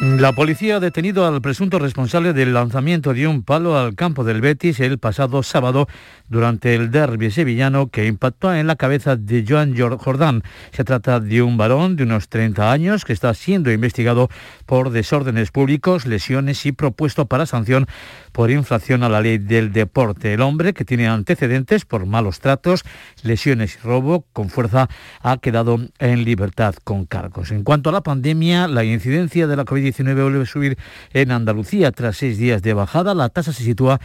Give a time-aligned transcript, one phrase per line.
[0.00, 4.40] La policía ha detenido al presunto responsable del lanzamiento de un palo al campo del
[4.40, 5.88] Betis el pasado sábado
[6.30, 10.42] durante el derby sevillano que impactó en la cabeza de Joan Jordán.
[10.72, 14.30] Se trata de un varón de unos 30 años que está siendo investigado
[14.64, 17.86] por desórdenes públicos, lesiones y propuesto para sanción
[18.32, 20.32] por infracción a la ley del deporte.
[20.32, 22.84] El hombre, que tiene antecedentes por malos tratos,
[23.22, 24.88] lesiones y robo con fuerza,
[25.20, 27.50] ha quedado en libertad con cargos.
[27.50, 30.78] En cuanto a la pandemia, la incidencia de la COVID-19 vuelve a subir
[31.12, 31.92] en Andalucía.
[31.92, 34.00] Tras seis días de bajada, la tasa se sitúa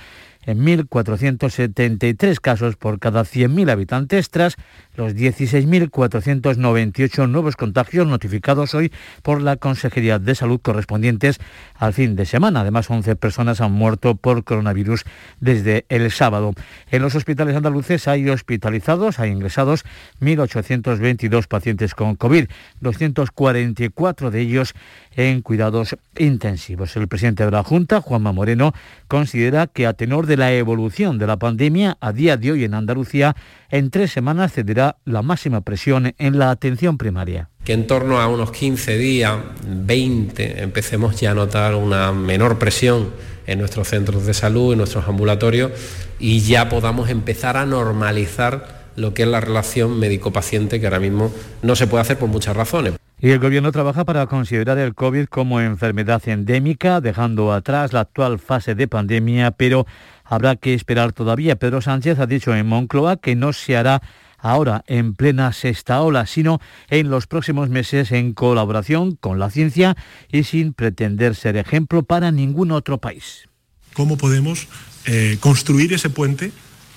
[0.46, 4.58] en 1.473 casos por cada 100.000 habitantes tras
[4.96, 8.92] los 16.498 nuevos contagios notificados hoy
[9.24, 11.40] por la Consejería de Salud correspondientes
[11.76, 12.62] al fin de semana.
[12.62, 15.04] Además, 11 personas han muerto por coronavirus
[15.40, 16.54] desde el sábado.
[16.92, 19.86] En los hospitales andaluces hay hospitalizados, hay ingresados
[20.22, 22.48] 1.822 pacientes con COVID,
[22.82, 24.74] 244 de ellos
[25.16, 26.96] en cuidados intensivos.
[26.96, 28.74] El presidente de la Junta, Juanma Moreno,
[29.08, 32.74] considera que a tenor de la evolución de la pandemia a día de hoy en
[32.74, 33.36] Andalucía,
[33.70, 37.50] en tres semanas cederá la máxima presión en la atención primaria.
[37.64, 43.10] Que en torno a unos 15 días, 20, empecemos ya a notar una menor presión
[43.48, 45.72] en nuestros centros de salud, en nuestros ambulatorios
[46.20, 51.32] y ya podamos empezar a normalizar lo que es la relación médico-paciente que ahora mismo
[51.62, 52.94] no se puede hacer por muchas razones.
[53.20, 58.40] Y el Gobierno trabaja para considerar el COVID como enfermedad endémica, dejando atrás la actual
[58.40, 59.88] fase de pandemia, pero
[60.26, 61.56] habrá que esperar todavía.
[61.56, 64.02] Pedro Sánchez ha dicho en Moncloa que no se hará
[64.38, 69.96] ahora en plena sexta ola, sino en los próximos meses en colaboración con la ciencia
[70.32, 73.48] y sin pretender ser ejemplo para ningún otro país.
[73.94, 74.68] ¿Cómo podemos
[75.06, 76.52] eh, construir ese puente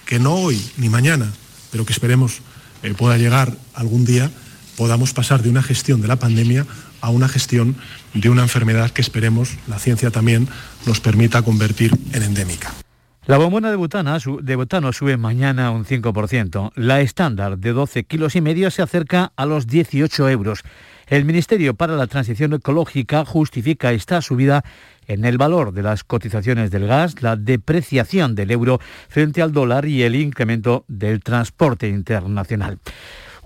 [0.05, 1.33] que no hoy ni mañana,
[1.71, 2.41] pero que esperemos
[2.83, 4.31] eh, pueda llegar algún día?
[4.79, 6.65] Podamos pasar de una gestión de la pandemia
[7.01, 7.75] a una gestión
[8.15, 10.47] de una enfermedad que esperemos, la ciencia también,
[10.87, 12.73] nos permita convertir en endémica.
[13.27, 16.73] La bombona de, butano sube mañana un 5%.
[16.77, 20.63] La estándar de 12 kilos y medio se acerca a los 18 euros.
[21.09, 24.65] El Ministerio para la Transición Ecológica justifica esta subida
[25.09, 28.79] en el valor de las cotizaciones del gas, la depreciación del euro
[29.09, 32.79] frente al dólar y el incremento del transporte internacional.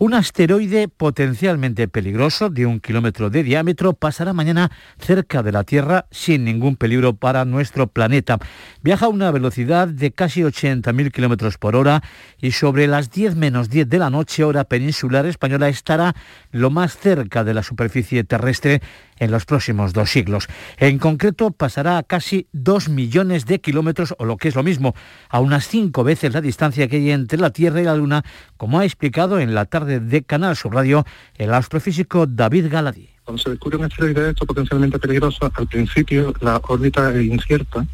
[0.03, 6.07] Un asteroide potencialmente peligroso de un kilómetro de diámetro pasará mañana cerca de la Tierra
[6.11, 8.39] sin ningún peligro para nuestro planeta.
[8.83, 12.03] Viaja a una velocidad de casi 80.000 kilómetros por hora
[12.41, 16.17] y sobre las 10 menos 10 de la noche, hora peninsular española, estará
[16.51, 18.83] lo más cerca de la superficie terrestre
[19.23, 20.49] en los próximos dos siglos.
[20.79, 24.97] En concreto, pasará a casi dos millones de kilómetros, o lo que es lo mismo,
[25.29, 28.25] a unas cinco veces la distancia que hay entre la Tierra y la Luna,
[28.57, 31.07] como ha explicado en la tarde de Canal Sur Radio
[31.37, 33.11] el astrofísico David Galadí.
[33.23, 37.87] Cuando se descubre un asteroide de esto potencialmente peligroso, al principio la órbita es incierta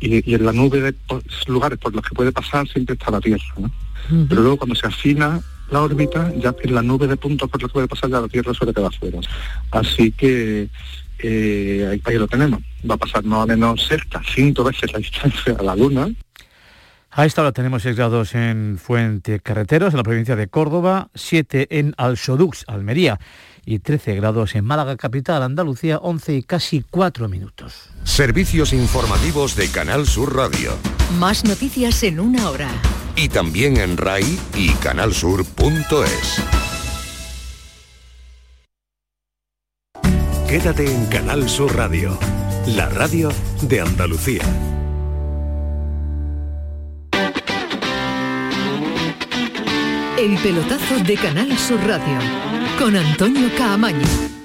[0.00, 0.94] y, en la nube de
[1.46, 3.44] lugares por los que puede pasar siempre está la Tierra.
[4.08, 7.70] Pero luego cuando se afina la órbita, ya en la nube de puntos por los
[7.70, 9.20] que puede pasar ya la Tierra suele quedar fuera.
[9.70, 10.68] Así que
[11.18, 12.60] eh, ahí, lo tenemos.
[12.88, 16.08] Va a pasar más o menos cerca, cinco veces la distancia a la Luna.
[17.12, 21.66] A esta hora tenemos 6 grados en Fuente Carreteros, en la provincia de Córdoba, 7
[21.78, 23.18] en Alsodux, Almería,
[23.66, 27.90] y 13 grados en Málaga Capital, Andalucía, 11 y casi 4 minutos.
[28.04, 30.70] Servicios informativos de Canal Sur Radio.
[31.18, 32.70] Más noticias en una hora
[33.16, 36.42] y también en RAI y canalsur.es.
[40.48, 42.18] Quédate en Canal Sur Radio,
[42.66, 43.30] la radio
[43.62, 44.42] de Andalucía.
[50.18, 52.18] El pelotazo de Canal Sur Radio
[52.78, 54.39] con Antonio Caamaño.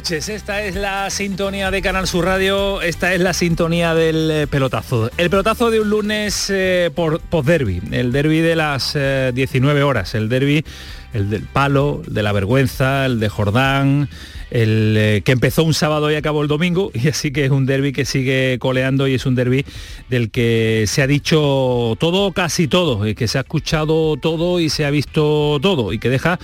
[0.00, 0.30] Noches.
[0.30, 5.10] Esta es la sintonía de Canal Sur Radio, esta es la sintonía del eh, pelotazo.
[5.18, 10.30] El pelotazo de un lunes eh, por post-derby, el derby de las 19 horas, el
[10.30, 10.64] derby,
[11.12, 14.08] el del palo, de la vergüenza, el de Jordán,
[14.50, 17.92] el que empezó un sábado y acabó el domingo, y así que es un derby
[17.92, 19.66] que sigue coleando y es un derby
[20.08, 24.70] del que se ha dicho todo, casi todo, y que se ha escuchado todo y
[24.70, 26.38] se ha visto todo, y que deja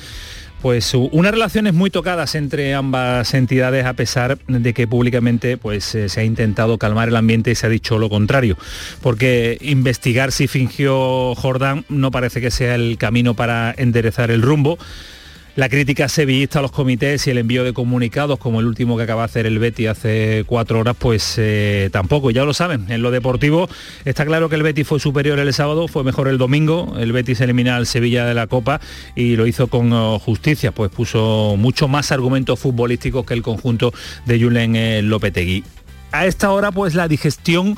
[0.62, 6.08] pues unas relaciones muy tocadas entre ambas entidades a pesar de que públicamente pues eh,
[6.08, 8.56] se ha intentado calmar el ambiente y se ha dicho lo contrario.
[9.02, 14.78] Porque investigar si fingió Jordán no parece que sea el camino para enderezar el rumbo
[15.56, 19.04] la crítica sevillista a los comités y el envío de comunicados, como el último que
[19.04, 22.84] acaba de hacer el Betty hace cuatro horas, pues eh, tampoco, ya lo saben.
[22.90, 23.66] En lo deportivo
[24.04, 26.94] está claro que el Betty fue superior el sábado, fue mejor el domingo.
[26.98, 28.82] El Betty se elimina al Sevilla de la Copa
[29.14, 33.94] y lo hizo con oh, justicia, pues puso mucho más argumentos futbolísticos que el conjunto
[34.26, 35.64] de Julen eh, Lopetegui.
[36.12, 37.76] A esta hora, pues la digestión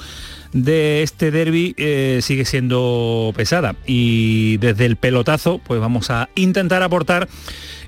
[0.52, 6.82] de este derby eh, sigue siendo pesada y desde el pelotazo pues vamos a intentar
[6.82, 7.28] aportar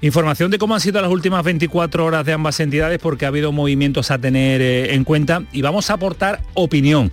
[0.03, 3.53] información de cómo han sido las últimas 24 horas de ambas entidades porque ha habido
[3.53, 7.11] movimientos a tener eh, en cuenta y vamos a aportar opinión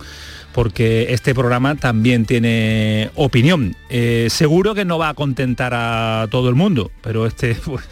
[0.52, 3.76] porque este programa también tiene opinión.
[3.90, 7.84] Eh, seguro que no va a contentar a todo el mundo, pero este pues,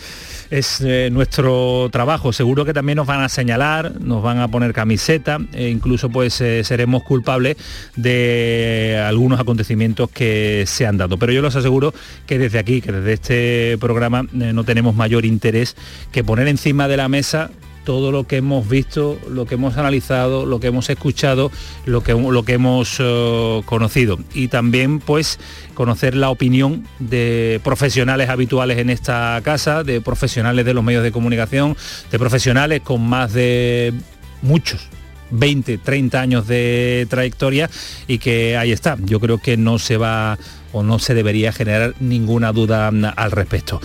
[0.51, 2.33] es eh, nuestro trabajo.
[2.33, 6.41] Seguro que también nos van a señalar, nos van a poner camiseta e incluso pues
[6.41, 7.57] eh, seremos culpables
[7.97, 11.17] de algunos acontecimientos que se han dado.
[11.19, 11.95] Pero yo les aseguro
[12.27, 15.77] que desde aquí, que desde este programa eh, no tenemos mayor interés
[16.13, 17.51] que poner encima de la mesa
[17.87, 21.53] todo lo que hemos visto, lo que hemos analizado, lo que hemos escuchado,
[21.87, 24.19] lo que, lo que hemos eh, conocido.
[24.35, 25.39] Y también pues
[25.73, 31.13] conocer la opinión de profesionales habituales en esta casa, de profesionales de los medios de
[31.13, 31.77] comunicación,
[32.11, 33.95] de profesionales con más de
[34.43, 34.89] muchos
[35.31, 37.71] 20, 30 años de trayectoria
[38.09, 38.97] y que ahí está.
[39.05, 40.39] Yo creo que no se va
[40.77, 43.81] o no se debería generar ninguna duda mm, al respecto.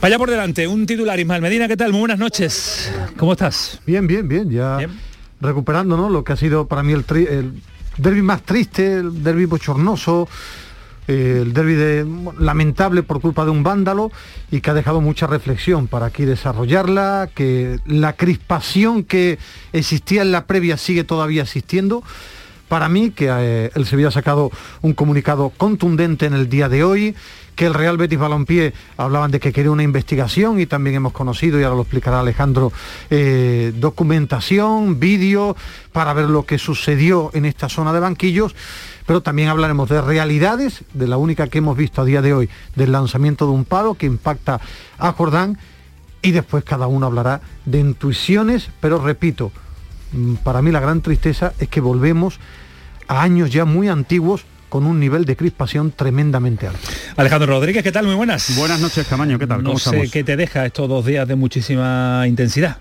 [0.00, 1.92] Vaya por delante, un titular, Ismael Medina, ¿qué tal?
[1.92, 2.92] Muy buenas noches.
[3.16, 3.80] ¿Cómo estás?
[3.86, 4.78] Bien, bien, bien, ya
[5.40, 6.08] recuperando ¿no?
[6.08, 7.52] lo que ha sido para mí el, el
[7.98, 10.28] derby más triste, el derby bochornoso,
[11.06, 12.06] el derby de,
[12.38, 14.10] lamentable por culpa de un vándalo
[14.50, 19.38] y que ha dejado mucha reflexión para aquí desarrollarla, que la crispación que
[19.72, 22.02] existía en la previa sigue todavía existiendo
[22.68, 24.50] para mí que eh, el Sevilla ha sacado
[24.82, 27.14] un comunicado contundente en el día de hoy,
[27.54, 31.58] que el Real Betis Balompié hablaban de que quería una investigación y también hemos conocido,
[31.58, 32.72] y ahora lo explicará Alejandro,
[33.08, 35.56] eh, documentación, vídeo,
[35.92, 38.54] para ver lo que sucedió en esta zona de banquillos,
[39.06, 42.50] pero también hablaremos de realidades, de la única que hemos visto a día de hoy,
[42.74, 44.60] del lanzamiento de un palo que impacta
[44.98, 45.58] a Jordán,
[46.20, 49.52] y después cada uno hablará de intuiciones, pero repito,
[50.42, 52.40] para mí la gran tristeza es que volvemos
[53.08, 56.80] a años ya muy antiguos con un nivel de crispación tremendamente alto.
[57.16, 58.06] Alejandro Rodríguez, ¿qué tal?
[58.06, 58.56] Muy buenas.
[58.56, 59.62] Buenas noches, Camaño, ¿qué tal?
[59.62, 62.78] No sé qué te deja estos dos días de muchísima intensidad.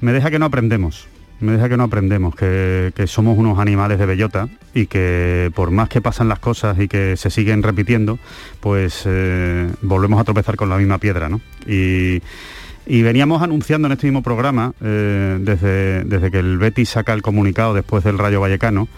[0.00, 1.06] Me deja que no aprendemos.
[1.40, 5.88] Me deja que no aprendemos, que, somos unos animales de bellota y que por más
[5.88, 8.18] que pasan las cosas y que se siguen repitiendo,
[8.58, 11.40] pues eh, volvemos a tropezar con la misma piedra, ¿no?
[11.64, 12.20] Y,
[12.88, 17.20] y veníamos anunciando en este mismo programa, eh, desde, desde que el Betis saca el
[17.20, 18.88] comunicado después del Rayo Vallecano,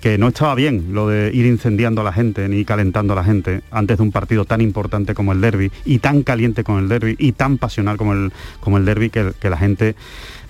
[0.00, 3.24] que no estaba bien lo de ir incendiando a la gente ni calentando a la
[3.24, 6.88] gente antes de un partido tan importante como el derby y tan caliente como el
[6.88, 9.96] derby y tan pasional como el, como el derby que, la gente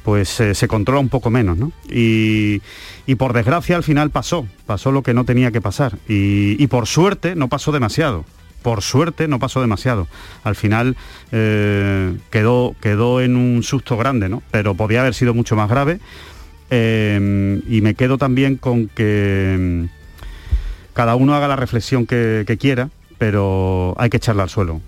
[0.05, 1.73] pues eh, se controla un poco menos, ¿no?
[1.91, 2.61] Y,
[3.19, 7.35] por desgracia al final pasó, pasó lo que no tenía que pasar y por suerte
[7.35, 8.25] no pasó demasiado
[8.67, 10.09] por suerte no pasó demasiado.
[10.43, 10.97] Al final
[11.31, 14.43] eh, quedó, quedó en un susto grande, ¿no?
[14.51, 16.01] Pero podía haber sido mucho más grave.
[16.71, 22.91] Eh, y me quedo también con que mm, cada uno haga la reflexión que, quiera,
[23.19, 24.81] pero hay que echarla al suelo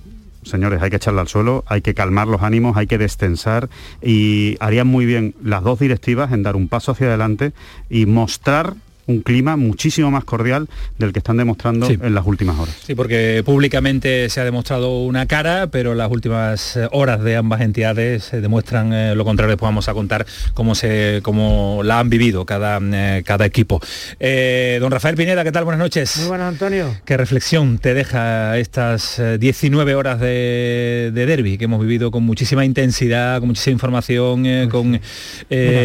[0.43, 3.69] señores, hay que echarla al suelo, hay que calmar los ánimos, hay que destensar
[4.03, 7.53] y harían muy bien las dos directivas en dar un paso hacia adelante
[7.91, 8.75] y mostrar
[9.09, 12.77] un clima muchísimo más cordial del que están demostrando en las últimas horas.
[12.85, 17.63] Sí, porque públicamente se ha demostrado una cara, pero las últimas eh, horas de ambas
[17.63, 19.53] entidades se demuestran eh, lo contrario.
[19.53, 23.81] Después vamos a contar cómo, se, cómo la han vivido cada, eh, cada equipo.
[24.21, 25.65] don Rafael Pineda, ¿qué tal?
[25.65, 26.19] Buenas noches.
[26.19, 26.95] Muy buenas, Antonio.
[27.07, 32.67] ¿Qué reflexión te deja estas 19 horas de, de derby que hemos vivido con muchísima
[32.67, 35.01] intensidad, con muchísima información, pues con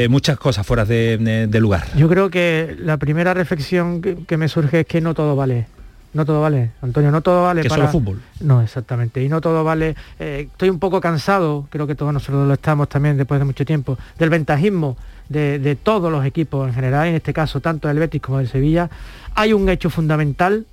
[0.10, 1.86] muchas cosas fuera de, de lugar?
[1.96, 5.68] Yo creo que la primera primera reflexión que, me surge es que no todo vale.
[6.14, 7.84] no todo vale, Antonio, no todo vale que para...
[7.84, 8.22] solo fútbol.
[8.40, 9.24] No, exactamente.
[9.24, 9.96] Y no todo vale.
[10.20, 13.66] eh, estoy un poco cansado, creo que todos nosotros lo estamos también después de mucho
[13.66, 14.98] tiempo, del ventajismo
[15.30, 18.48] de, de todos los equipos en general, en este caso tanto del Betis como del
[18.48, 18.90] Sevilla.
[19.36, 20.66] Hay un hecho fundamental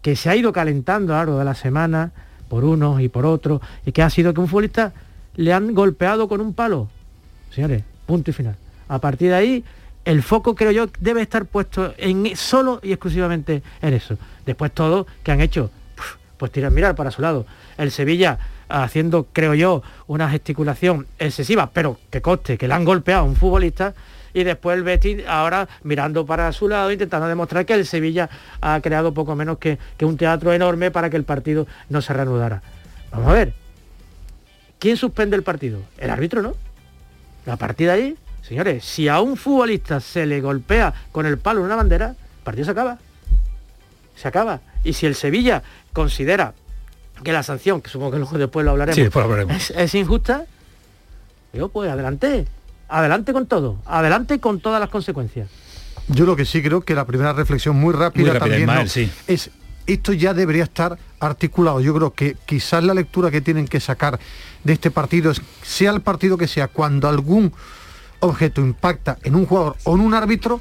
[0.00, 2.12] que se ha ido calentando a lo largo de la semana
[2.48, 4.94] por unos y por otros, y que ha sido que un futbolista
[5.34, 6.88] le han golpeado con un palo.
[7.50, 8.56] Señores, punto y final.
[8.88, 9.64] A partir de ahí,
[10.06, 14.16] el foco creo yo debe estar puesto en solo y exclusivamente en eso.
[14.46, 15.70] Después todo que han hecho,
[16.38, 17.44] pues tirar mirar para su lado.
[17.76, 23.22] El Sevilla haciendo, creo yo, una gesticulación excesiva, pero que coste que le han golpeado
[23.22, 23.94] a un futbolista
[24.32, 28.80] y después el Betis ahora mirando para su lado, intentando demostrar que el Sevilla ha
[28.80, 32.62] creado poco menos que, que un teatro enorme para que el partido no se reanudara.
[33.10, 33.54] Vamos a ver,
[34.78, 35.80] ¿quién suspende el partido?
[35.98, 36.54] El árbitro, ¿no?
[37.50, 41.60] A partir de ahí, señores, si a un futbolista se le golpea con el palo
[41.60, 42.98] en una bandera, el partido se acaba.
[44.14, 44.60] Se acaba.
[44.84, 45.62] Y si el Sevilla
[45.92, 46.54] considera
[47.22, 49.70] que la sanción, que supongo que luego después lo hablaremos, Sí, después lo hablaremos.
[49.70, 50.44] es, es injusta,
[51.52, 52.46] yo pues adelante.
[52.88, 53.78] Adelante con todo.
[53.84, 55.48] Adelante con todas las consecuencias.
[56.08, 58.84] Yo lo que sí creo que la primera reflexión muy rápida, Muy rápida, también Ismael,
[58.84, 58.88] ¿no?
[58.88, 59.10] sí.
[59.26, 59.50] es
[59.88, 61.80] esto ya debería estar articulado.
[61.80, 64.18] Yo creo que quizás la lectura que tienen que sacar
[64.64, 67.52] de este partido es sea el partido que sea, cuando algún
[68.20, 70.60] objeto impacta en un jugador o en un árbitro,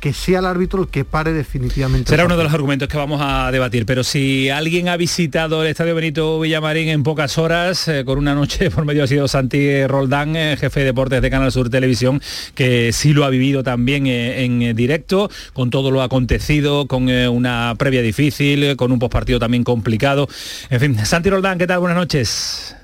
[0.00, 2.10] que sea el árbitro el que pare definitivamente.
[2.10, 5.68] Será uno de los argumentos que vamos a debatir, pero si alguien ha visitado el
[5.68, 9.86] Estadio Benito Villamarín en pocas horas, eh, con una noche por medio ha sido Santi
[9.86, 12.20] Roldán, eh, jefe de deportes de Canal Sur Televisión,
[12.54, 17.74] que sí lo ha vivido también eh, en directo, con todo lo acontecido, con una
[17.78, 20.28] previa difícil, con un postpartido también complicado.
[20.70, 21.80] En fin, Santi Roldán, ¿qué tal?
[21.80, 22.75] Buenas noches.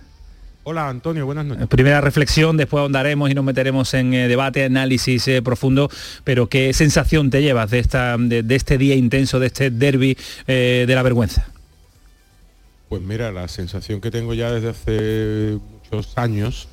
[0.65, 1.67] Hola Antonio, buenas noches.
[1.67, 5.91] Primera reflexión, después ahondaremos y nos meteremos en eh, debate, análisis eh, profundo,
[6.23, 10.17] pero ¿qué sensación te llevas de, esta, de, de este día intenso, de este derby
[10.47, 11.49] eh, de la vergüenza?
[12.89, 16.69] Pues mira, la sensación que tengo ya desde hace muchos años,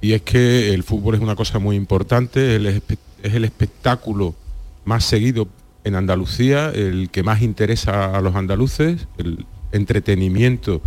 [0.00, 2.82] y es que el fútbol es una cosa muy importante, el es
[3.34, 4.34] el espectáculo
[4.84, 5.46] más seguido
[5.84, 10.82] en Andalucía, el que más interesa a los andaluces, el entretenimiento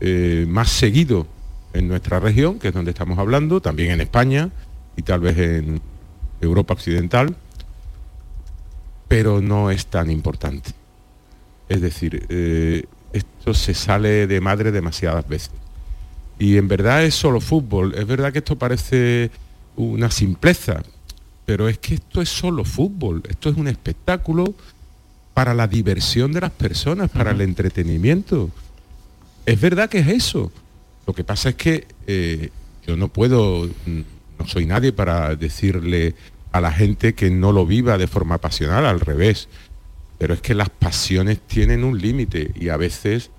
[0.00, 1.26] eh, más seguido
[1.72, 4.50] en nuestra región, que es donde estamos hablando, también en España
[4.96, 5.80] y tal vez en
[6.40, 7.36] Europa Occidental,
[9.08, 10.72] pero no es tan importante.
[11.68, 15.52] Es decir, eh, esto se sale de madre demasiadas veces.
[16.38, 17.94] Y en verdad es solo fútbol.
[17.94, 19.30] Es verdad que esto parece
[19.76, 20.82] una simpleza,
[21.44, 23.22] pero es que esto es solo fútbol.
[23.28, 24.54] Esto es un espectáculo
[25.34, 28.50] para la diversión de las personas, para el entretenimiento.
[29.50, 30.52] Es verdad que es eso.
[31.08, 32.50] Lo que pasa es que eh,
[32.86, 36.14] yo no puedo, no soy nadie para decirle
[36.52, 39.48] a la gente que no lo viva de forma pasional, al revés.
[40.18, 43.30] Pero es que las pasiones tienen un límite y a veces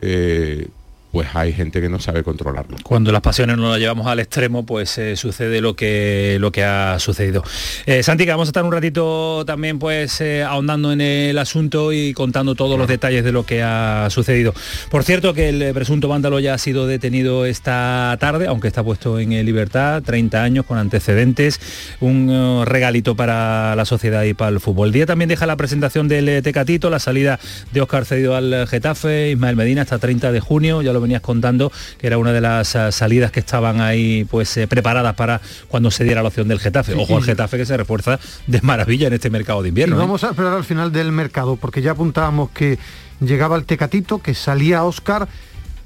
[0.00, 0.68] eh,
[1.12, 2.76] pues hay gente que no sabe controlarlo.
[2.82, 6.64] Cuando las pasiones no las llevamos al extremo, pues eh, sucede lo que, lo que
[6.64, 7.42] ha sucedido.
[7.86, 11.92] Eh, Santi, que vamos a estar un ratito también pues eh, ahondando en el asunto
[11.92, 14.54] y contando todos los detalles de lo que ha sucedido.
[14.90, 19.18] Por cierto, que el presunto vándalo ya ha sido detenido esta tarde, aunque está puesto
[19.18, 21.60] en libertad, 30 años con antecedentes,
[22.00, 24.88] un eh, regalito para la sociedad y para el fútbol.
[24.88, 27.38] El día también deja la presentación del Tecatito, la salida
[27.72, 31.72] de Oscar cedido al Getafe, Ismael Medina hasta 30 de junio, ya lo venías contando,
[31.98, 35.90] que era una de las ah, salidas que estaban ahí pues eh, preparadas para cuando
[35.90, 36.94] se diera la opción del Getafe.
[36.94, 39.96] Ojo al Getafe que se refuerza de maravilla en este mercado de Y invierno.
[39.96, 39.98] ¿eh?
[39.98, 42.78] vamos a esperar al final del mercado, porque ya apuntábamos que
[43.20, 45.28] llegaba el Tecatito, que salía Oscar,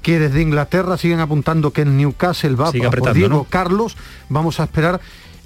[0.01, 3.43] que desde Inglaterra siguen apuntando que el Newcastle va por Diego ¿no?
[3.45, 3.95] Carlos.
[4.29, 4.99] Vamos a esperar.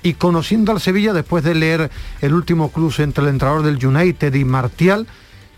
[0.03, 4.33] Y conociendo al Sevilla, después de leer el último cruce entre el entrenador del United
[4.33, 5.07] y Martial,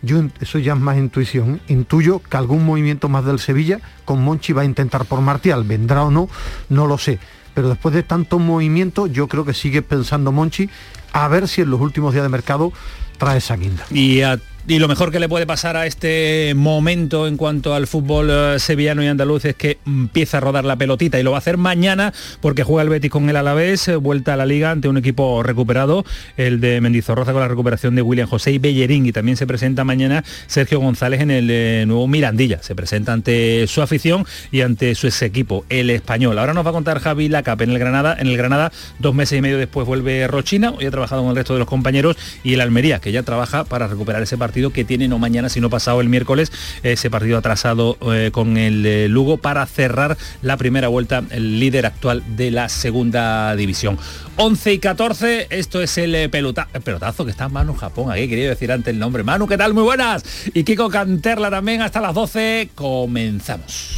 [0.02, 1.62] yo eso ya es más intuición.
[1.68, 5.64] Intuyo que algún movimiento más del Sevilla con Monchi va a intentar por Martial.
[5.64, 6.30] Vendrá o no,
[6.70, 7.20] no lo sé.
[7.54, 10.70] Pero después de tanto movimiento, yo creo que sigue pensando Monchi
[11.12, 12.72] a ver si en los últimos días de mercado
[13.18, 13.86] trae esa guinda.
[13.92, 17.88] Y, a- y lo mejor que le puede pasar a este momento en cuanto al
[17.88, 21.20] fútbol eh, sevillano y andaluz es que empieza a rodar la pelotita.
[21.20, 24.34] Y lo va a hacer mañana porque juega el Betis con el Alavés, eh, vuelta
[24.34, 26.06] a la liga ante un equipo recuperado,
[26.38, 29.06] el de Mendizorroza con la recuperación de William José y Bellerín.
[29.06, 33.66] Y también se presenta mañana Sergio González en el eh, nuevo Mirandilla, se presenta ante
[33.68, 36.38] su afición y ante su ex equipo, el español.
[36.38, 39.40] Ahora nos va a contar Javi Lacap en el Granada, en el Granada dos meses
[39.40, 42.54] y medio después vuelve Rochina, hoy ha trabajado con el resto de los compañeros y
[42.54, 45.70] el Almería, que ya trabaja para recuperar ese partido partido que tiene no mañana, sino
[45.70, 46.52] pasado el miércoles,
[46.82, 51.86] ese partido atrasado eh, con el eh, Lugo para cerrar la primera vuelta, el líder
[51.86, 54.00] actual de la segunda división.
[54.38, 58.72] 11 y 14, esto es el eh, pelotazo que está Manu Japón, aquí quería decir
[58.72, 59.22] antes el nombre.
[59.22, 59.76] Manu, ¿qué tal?
[59.76, 60.24] Muy buenas.
[60.52, 62.72] Y Kiko Canterla también hasta las 12.
[62.74, 63.98] Comenzamos.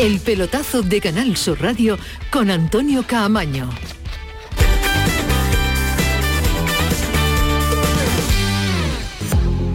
[0.00, 1.96] El pelotazo de Canal Sur Radio
[2.32, 3.70] con Antonio Caamaño.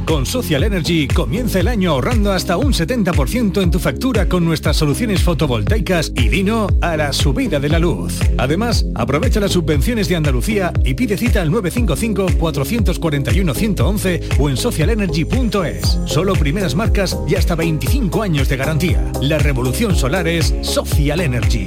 [0.05, 4.77] Con Social Energy comienza el año ahorrando hasta un 70% en tu factura con nuestras
[4.77, 8.19] soluciones fotovoltaicas y vino a la subida de la luz.
[8.37, 15.97] Además, aprovecha las subvenciones de Andalucía y pide cita al 955-441-111 o en socialenergy.es.
[16.05, 19.11] Solo primeras marcas y hasta 25 años de garantía.
[19.21, 21.65] La revolución solar es Social Energy.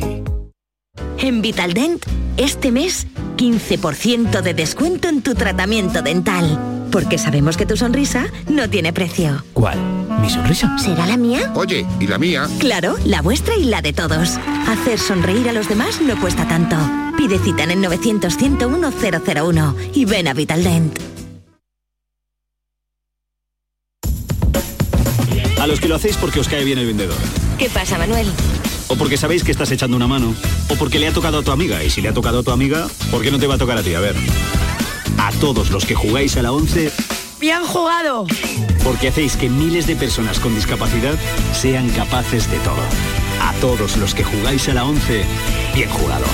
[1.18, 6.77] En Vitaldent, este mes, 15% de descuento en tu tratamiento dental.
[6.90, 9.44] Porque sabemos que tu sonrisa no tiene precio.
[9.52, 9.78] ¿Cuál?
[10.20, 10.76] ¿Mi sonrisa?
[10.78, 11.52] ¿Será la mía?
[11.54, 12.48] Oye, ¿y la mía?
[12.58, 14.38] Claro, la vuestra y la de todos.
[14.66, 16.76] Hacer sonreír a los demás no cuesta tanto.
[17.16, 20.98] Pide cita en el 900 101 001 y ven a Vitaldent.
[25.60, 27.16] A los que lo hacéis porque os cae bien el vendedor.
[27.58, 28.28] ¿Qué pasa, Manuel?
[28.86, 30.34] O porque sabéis que estás echando una mano.
[30.68, 31.82] O porque le ha tocado a tu amiga.
[31.82, 33.76] Y si le ha tocado a tu amiga, ¿por qué no te va a tocar
[33.76, 33.94] a ti?
[33.94, 34.14] A ver.
[35.16, 36.92] A todos los que jugáis a la 11,
[37.40, 38.26] ¡Bien jugado!
[38.84, 41.14] porque hacéis que miles de personas con discapacidad
[41.52, 42.80] sean capaces de todo.
[43.42, 45.24] A todos los que jugáis a la 11,
[45.74, 46.24] bien jugado.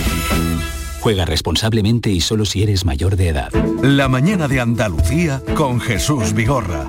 [1.00, 3.52] Juega responsablemente y solo si eres mayor de edad.
[3.82, 6.88] La mañana de Andalucía con Jesús Vigorra.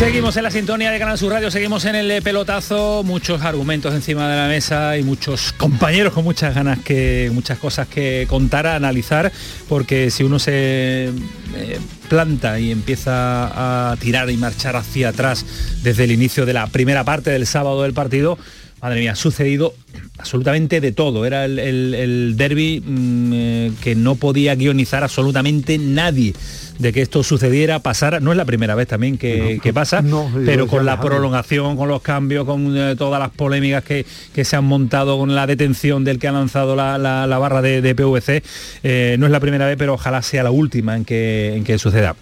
[0.00, 4.30] Seguimos en la sintonía de Canal Sur Radio, seguimos en el pelotazo, muchos argumentos encima
[4.30, 9.30] de la mesa y muchos compañeros con muchas ganas que muchas cosas que contar, analizar,
[9.68, 11.10] porque si uno se
[11.54, 11.78] eh,
[12.08, 15.44] planta y empieza a tirar y marchar hacia atrás
[15.82, 18.38] desde el inicio de la primera parte del sábado del partido,
[18.80, 19.74] madre mía, ha sucedido
[20.16, 21.26] absolutamente de todo.
[21.26, 26.32] Era el, el, derby mm, eh, que no podía guionizar absolutamente nadie
[26.80, 30.02] de que esto sucediera, pasara, no es la primera vez también que, pasa,
[30.46, 34.04] pero con la prolongación, con los cambios, con eh, todas las polémicas que,
[34.44, 38.42] se han montado con la detención del que ha lanzado la, barra de, PVC,
[38.82, 41.78] eh, no es la primera vez, pero ojalá sea la última en que, en que
[41.78, 42.16] suceda.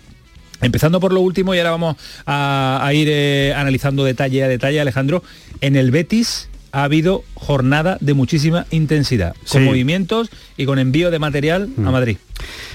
[0.61, 5.23] Empezando por lo último y ahora vamos a, ir analizando detalle a detalle, Alejandro,
[5.61, 11.21] en el Betis ha habido jornada de muchísima intensidad, con movimientos y con envío de
[11.21, 12.19] material a Madrid.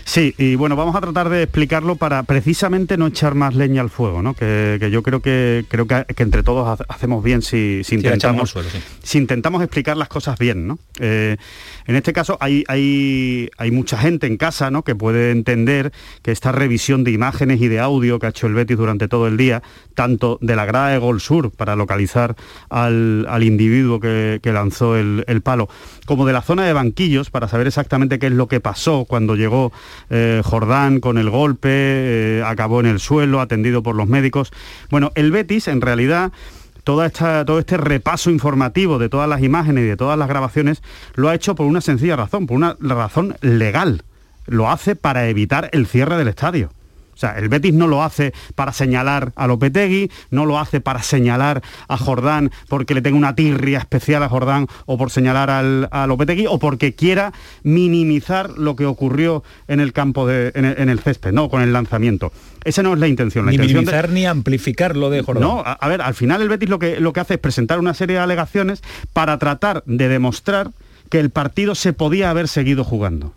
[0.06, 3.90] Sí, y bueno, vamos a tratar de explicarlo para precisamente no echar más leña al
[3.90, 4.34] fuego, ¿no?
[4.34, 8.54] Que, yo creo que creo que, entre todos hacemos bien si, intentamos,
[9.02, 10.78] si intentamos explicar las cosas bien, ¿no?
[11.00, 11.38] Eh,
[11.86, 14.84] en este caso hay, hay, hay mucha gente en casa ¿no?
[14.84, 18.54] que puede entender que esta revisión de imágenes y de audio que ha hecho el
[18.54, 19.64] Betis durante todo el día,
[19.96, 22.36] tanto de la grada de Gol Sur para localizar
[22.70, 25.70] al, individuo que, lanzó el, palo,
[26.06, 29.36] como de la zona de banquillos para saber exactamente qué es lo que pasó cuando
[29.36, 29.72] llegó
[30.10, 34.52] eh, Jordán con el golpe, eh, acabó en el suelo, atendido por los médicos.
[34.90, 36.32] Bueno, el Betis en realidad
[36.84, 40.84] toda esta, todo este repaso informativo de todas las imágenes y de todas las grabaciones
[41.16, 44.04] lo ha hecho por una sencilla razón, por una razón legal.
[44.46, 46.72] Lo hace para evitar el cierre del estadio.
[47.14, 51.02] O sea, el Betis no lo hace para señalar a Lopetegui, no lo hace para
[51.04, 55.88] señalar a Jordán porque le tenga una tirria especial a Jordán o por señalar al,
[55.92, 61.00] a Lopetegui o porque quiera minimizar lo que ocurrió en el campo de, en el,
[61.00, 62.32] césped, no, con el lanzamiento.
[62.64, 63.46] Esa no es la intención.
[63.46, 65.44] La ni intención minimizar ni amplificar lo de Jordán.
[65.44, 67.94] No, a, ver, al final el Betis lo que, lo que hace es presentar una
[67.94, 70.72] serie de alegaciones para tratar de demostrar
[71.10, 73.34] que el partido se podía haber seguido jugando.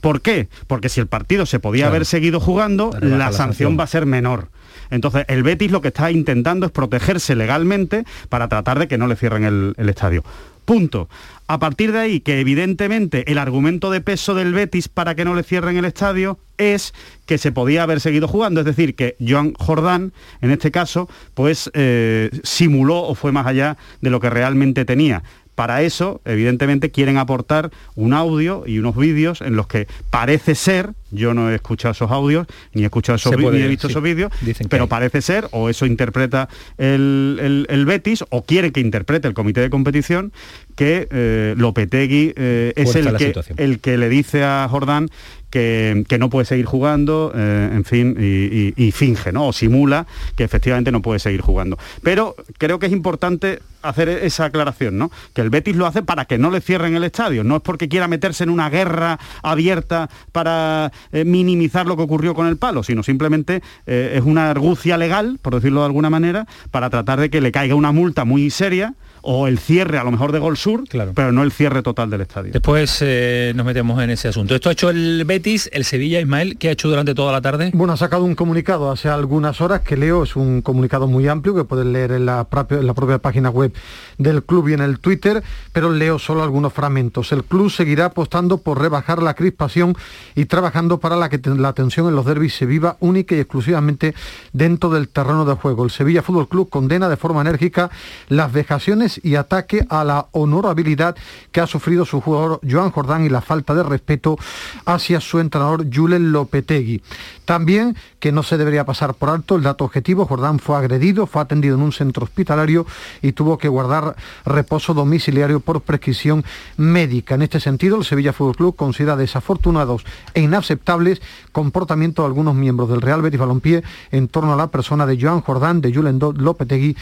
[0.00, 0.48] ¿Por qué?
[0.66, 4.48] Porque si el partido se podía haber seguido jugando, la, sanción va a ser menor.
[4.90, 9.06] Entonces, el Betis lo que está intentando es protegerse legalmente para tratar de que no
[9.06, 10.24] le cierren el, estadio.
[10.64, 11.08] Punto.
[11.46, 15.34] A partir de ahí, que evidentemente el argumento de peso del Betis para que no
[15.34, 16.92] le cierren el estadio es
[17.24, 21.70] que se podía haber seguido jugando, es decir, que Joan Jordán, en este caso, pues
[21.74, 25.22] eh, simuló o fue más allá de lo que realmente tenía.
[25.56, 30.92] Para eso, evidentemente, quieren aportar un audio y unos vídeos en los que parece ser,
[31.10, 33.86] Yo no he escuchado esos audios, ni he escuchado esos vídeos, puede, ni he visto
[33.88, 33.92] sí.
[33.92, 34.30] esos vídeos,
[34.68, 34.88] pero hay.
[34.88, 39.60] parece ser, o eso interpreta el, el- el Betis, o quiere que interprete el comité
[39.62, 40.32] de competición,
[40.76, 45.08] que eh, Lopetegui eh, es el que, el que le dice a Jordán
[45.50, 49.48] que, que no puede seguir jugando, eh, en fin, y, y- y finge, ¿no?
[49.48, 51.78] O simula que efectivamente no puede seguir jugando.
[52.02, 55.10] Pero creo que es importante hacer esa aclaración, ¿no?
[55.32, 57.88] Que el Betis lo hace para que no le cierren el estadio, no es porque
[57.88, 62.82] quiera meterse en una guerra abierta para eh, minimizar lo que ocurrió con el palo,
[62.82, 67.30] sino simplemente eh, es una argucia legal, por decirlo de alguna manera, para tratar de
[67.30, 68.94] que le caiga una multa muy seria
[69.28, 70.84] o el cierre a lo mejor de Gol Sur,
[71.14, 72.52] pero no el cierre total del estadio.
[72.52, 74.54] Después eh, nos metemos en ese asunto.
[74.54, 77.72] Esto ha hecho el Betis, el Sevilla, Ismael, ¿qué ha hecho durante toda la tarde?
[77.74, 81.56] Bueno, ha sacado un comunicado hace algunas horas que leo, es un comunicado muy amplio
[81.56, 83.74] que pueden leer en la, propia, en la propia página web
[84.16, 87.32] del club y en el Twitter, pero leo solo algunos fragmentos.
[87.32, 89.96] El club seguirá apostando por rebajar la crispación
[90.36, 94.14] y trabajando para la que la tensión en los derbis se viva única y exclusivamente
[94.52, 95.82] dentro del terreno de juego.
[95.82, 97.90] El Sevilla Fútbol Club condena de forma enérgica
[98.28, 101.16] las vejaciones y ataque a la honorabilidad
[101.52, 104.36] que ha sufrido su jugador Joan Jordán y la falta de respeto
[104.84, 107.02] hacia su entrenador Julen Lopetegui.
[107.44, 111.42] También que no se debería pasar por alto el dato objetivo, Jordán fue agredido, fue
[111.42, 112.86] atendido en un centro hospitalario
[113.22, 116.44] y tuvo que guardar reposo domiciliario por prescripción
[116.76, 117.36] médica.
[117.36, 122.88] En este sentido, el Sevilla Fútbol Club considera desafortunados e inaceptables comportamientos de algunos miembros
[122.88, 126.96] del Real Betis Balompié en torno a la persona de Joan Jordán, de Julen Lopetegui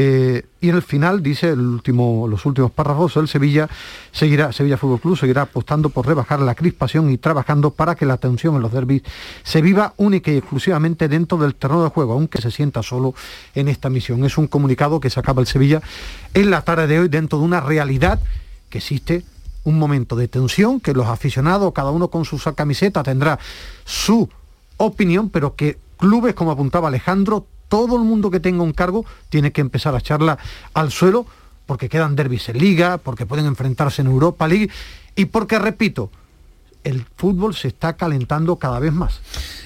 [0.00, 3.68] eh, y en el final dice el último, los últimos párrafos, el Sevilla
[4.12, 8.16] seguirá, Sevilla Fútbol Club seguirá apostando por rebajar la crispación y trabajando para que la
[8.16, 9.02] tensión en los derbis
[9.42, 13.12] se viva única y exclusivamente dentro del terreno de juego, aunque se sienta solo
[13.56, 14.24] en esta misión.
[14.24, 15.82] Es un comunicado que sacaba el Sevilla
[16.32, 18.20] en la tarde de hoy dentro de una realidad
[18.70, 19.24] que existe
[19.64, 23.40] un momento de tensión, que los aficionados, cada uno con su camiseta, tendrá
[23.84, 24.28] su
[24.76, 29.52] opinión, pero que clubes, como apuntaba Alejandro, todo el mundo que tenga un cargo tiene
[29.52, 30.38] que empezar a echarla
[30.74, 31.26] al suelo
[31.66, 34.70] porque quedan derbis en liga, porque pueden enfrentarse en Europa League
[35.14, 36.10] y porque, repito,
[36.84, 39.20] el fútbol se está calentando cada vez más.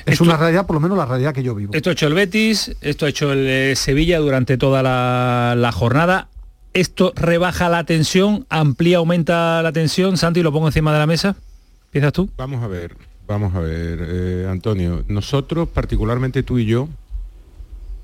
[0.05, 1.73] Es Esto- una realidad, por lo menos la realidad que yo vivo.
[1.75, 5.71] Esto ha hecho el Betis, esto ha hecho el eh, Sevilla durante toda la, la
[5.71, 6.29] jornada.
[6.75, 10.17] Esto rebaja la tensión, amplía, aumenta la tensión.
[10.17, 11.37] Santi, lo pongo encima de la mesa.
[11.85, 12.31] ¿Empiezas tú?
[12.38, 12.97] Vamos a ver,
[13.29, 15.05] vamos a ver, eh, Antonio.
[15.07, 16.88] Nosotros, particularmente tú y yo,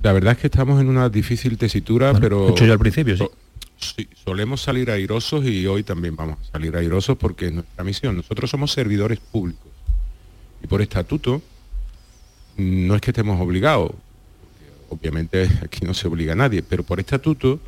[0.02, 2.40] la verdad es que estamos en una difícil tesitura, pero...
[2.40, 3.24] lo he hecho yo al principio, sí.
[3.24, 3.32] so-
[3.78, 8.16] sí, solemos salir airosos y hoy también vamos a salir airosos porque es nuestra misión.
[8.16, 9.70] Nosotros somos servidores públicos
[10.62, 11.42] y por estatuto
[12.56, 13.92] no es que estemos obligados,
[14.88, 17.60] obviamente aquí no se obliga a nadie, pero por estatuto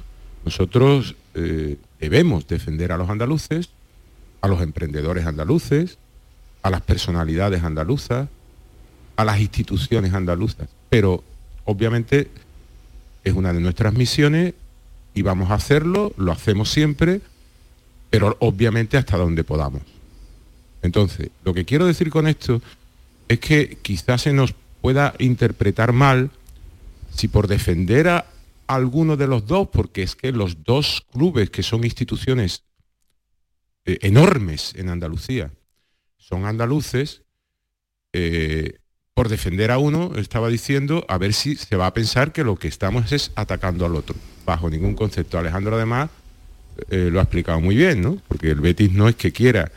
[0.45, 3.71] nosotros eh, debemos defender a los andaluces,
[4.41, 5.99] a los emprendedores andaluces,
[6.63, 8.29] a las personalidades andaluzas,
[9.17, 10.69] a las instituciones andaluzas.
[10.89, 11.23] Pero
[11.71, 12.29] obviamente
[13.25, 14.55] es una de nuestras misiones
[15.15, 17.21] y vamos a hacerlo, lo hacemos siempre,
[18.11, 19.83] pero obviamente hasta donde podamos.
[20.83, 22.61] Entonces, lo que quiero decir con esto
[23.29, 26.31] es que quizás se nos pueda interpretar mal
[27.15, 28.27] si por defender a
[28.67, 32.65] alguno de los dos, porque es que los dos clubes que son instituciones
[33.85, 35.51] eh, enormes en Andalucía
[36.17, 37.23] son andaluces,
[38.13, 38.79] eh,
[39.15, 42.57] por defender a uno estaba diciendo a ver si se va a pensar que lo
[42.57, 45.39] que estamos es atacando al otro, bajo ningún concepto.
[45.39, 46.11] Alejandro además
[46.91, 48.19] eh, lo ha explicado muy bien, ¿no?
[48.29, 49.71] Porque el Betis no es que quiera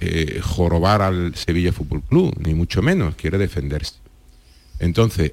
[0.00, 3.94] eh, jorobar al Sevilla Fútbol Club, ni mucho menos, quiere defenderse.
[4.80, 5.32] Entonces,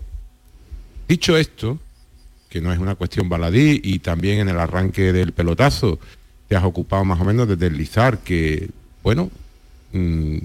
[1.07, 1.79] dicho esto,
[2.49, 5.99] que no es una cuestión baladí y también en el arranque del pelotazo
[6.47, 8.69] te has ocupado más o menos de deslizar que,
[9.01, 9.31] bueno,
[9.93, 10.37] mm,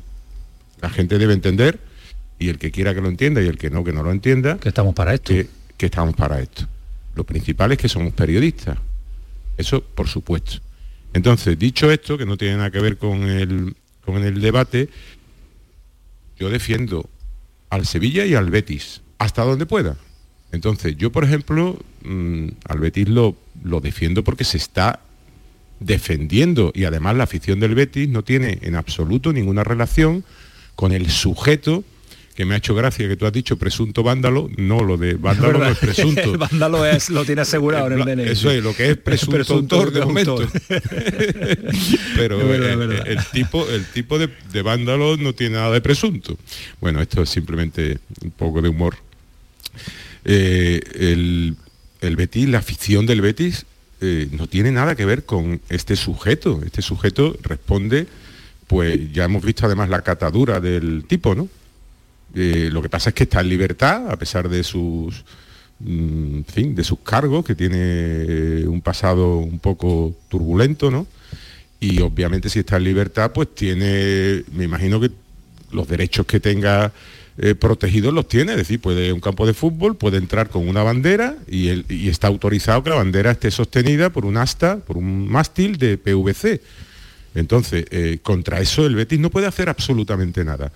[0.81, 1.81] la gente debe entender
[2.45, 4.59] y el que quiera que lo entienda y el que no, que no lo entienda.
[4.59, 5.33] Que estamos para esto.
[5.33, 6.67] Que, que estamos para esto.
[7.15, 8.79] Lo principal es que somos periodistas.
[9.57, 10.59] Eso, por supuesto.
[11.13, 14.89] Entonces, dicho esto, que no tiene nada que ver con el, con el debate,
[16.39, 17.09] yo defiendo
[17.71, 19.97] al Sevilla y al Betis, hasta donde pueda.
[20.53, 25.01] Entonces, yo, por ejemplo, mm, al Betis lo, lo defiendo porque se está
[25.81, 30.25] defendiendo y además la afición del Betis no tiene en absoluto ninguna relación
[30.75, 31.85] con el sujeto
[32.35, 35.59] que me ha hecho gracia que tú has dicho presunto vándalo, no lo de vándalo
[35.59, 36.21] no es presunto.
[36.23, 38.31] el vándalo es, lo tiene asegurado en el DNI.
[38.31, 40.37] Eso es, lo que es presunto, autor de momento.
[42.17, 46.37] Pero verdad, eh, el tipo, el tipo de, de vándalo no tiene nada de presunto.
[46.81, 48.97] Bueno, esto es simplemente un poco de humor.
[50.25, 51.57] Eh, el,
[52.01, 53.67] el Betis, la afición del Betis,
[54.01, 56.61] eh, no tiene nada que ver con este sujeto.
[56.65, 58.09] Este sujeto responde,
[58.67, 61.49] pues ya hemos visto además la catadura del tipo, ¿no?
[62.35, 65.25] Eh, lo que pasa es que está en libertad, a pesar de sus,
[65.81, 71.07] mm, fin, de sus cargos, que tiene un pasado un poco turbulento, ¿no?
[71.81, 75.11] Y obviamente si está en libertad, pues tiene, me imagino que
[75.73, 76.93] los derechos que tenga
[77.37, 80.85] eh, protegidos los tiene, es decir, puede un campo de fútbol, puede entrar con una
[80.85, 84.97] bandera y, el- y está autorizado que la bandera esté sostenida por un asta, por
[84.97, 86.61] un mástil de PVC.
[87.35, 90.71] Entonces, eh, contra eso el Betis no puede hacer absolutamente nada.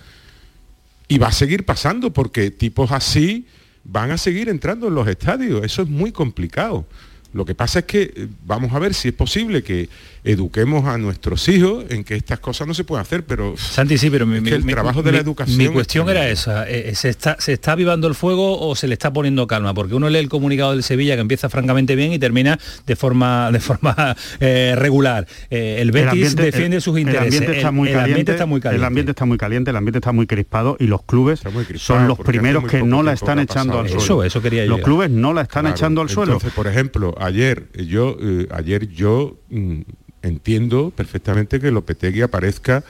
[1.09, 3.45] Y va a seguir pasando porque tipos así
[3.83, 5.65] van a seguir entrando en los estadios.
[5.65, 6.85] Eso es muy complicado.
[7.33, 9.89] Lo que pasa es que eh, vamos a ver si es posible que
[10.23, 14.09] eduquemos a nuestros hijos en que estas cosas no se pueden hacer, pero Santi, sí,
[14.09, 16.69] pero mi, mi- el mi- trabajo de la educación Mi es cuestión era esa.
[16.69, 19.73] eh, ¿se, está, ¿Se está avivando el fuego o se le está poniendo calma?
[19.73, 23.51] Porque uno lee el comunicado del Sevilla que empieza francamente bien y termina de forma,
[23.51, 25.27] de forma eh, regular.
[25.49, 27.25] Eh, el Betis defiende el- sus el intereses.
[27.33, 28.79] ambiente está El- muy el caliente, ambiente está muy caliente.
[28.81, 31.41] El ambiente está muy caliente, el ambiente está muy crispado y los clubes
[31.77, 34.03] son los primeros que no la están echando al suelo.
[34.03, 34.83] Eso- eso quería los llegar.
[34.85, 36.33] clubes no la están Claro, echando al suelo.
[36.33, 39.81] Entonces, por ejemplo, ayer yo eh, ayer yo mm,
[40.21, 42.83] entiendo perfectamente que Lopetegui aparezca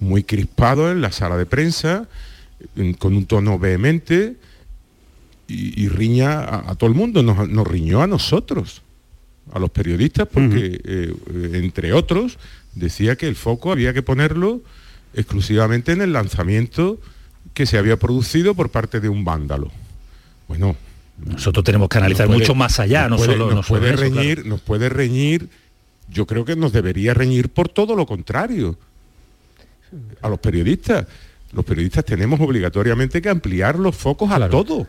[0.00, 2.06] muy crispado en la sala de prensa,
[2.98, 4.36] con un tono vehemente
[5.48, 8.82] y, y riña a, a todo el mundo, nos, nos riñó a nosotros,
[9.52, 12.38] a los periodistas, porque eh, eh, entre otros
[12.74, 14.60] decía que el foco había que ponerlo
[15.14, 17.00] exclusivamente en el lanzamiento
[17.54, 19.70] que se había producido por parte de un vándalo.
[20.48, 20.76] Bueno,
[21.24, 24.34] nosotros tenemos que analizar puede- mucho más allá, no puede, solo- nos puede eso, reñir,
[24.36, 24.48] claro.
[24.50, 25.48] nos puede reñir.
[26.10, 28.78] Yo creo que nos debería reñir por todo lo contrario.
[30.20, 31.06] A los periodistas.
[31.52, 34.86] Los periodistas tenemos obligatoriamente que ampliar los focos a todo.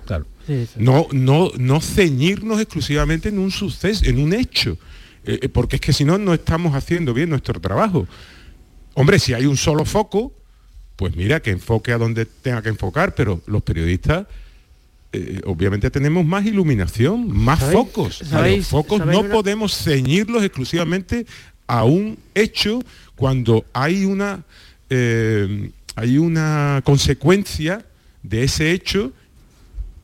[0.76, 4.78] No, no, no ceñirnos exclusivamente en un suceso, en un hecho.
[5.26, 8.08] Eh, eh, porque es que si no, no estamos haciendo bien nuestro trabajo.
[8.94, 10.34] Hombre, si hay un solo foco,
[10.96, 14.28] pues mira, que enfoque a donde tenga que enfocar, pero los periodistas
[15.12, 18.20] eh, obviamente tenemos más iluminación, más ¿Sabéis- focos.
[18.24, 21.26] Sabéis- los focos no una- podemos ceñirlos exclusivamente
[21.68, 22.80] a un hecho
[23.16, 24.44] cuando hay una,
[24.90, 27.86] eh, hay una consecuencia
[28.24, 29.12] de ese hecho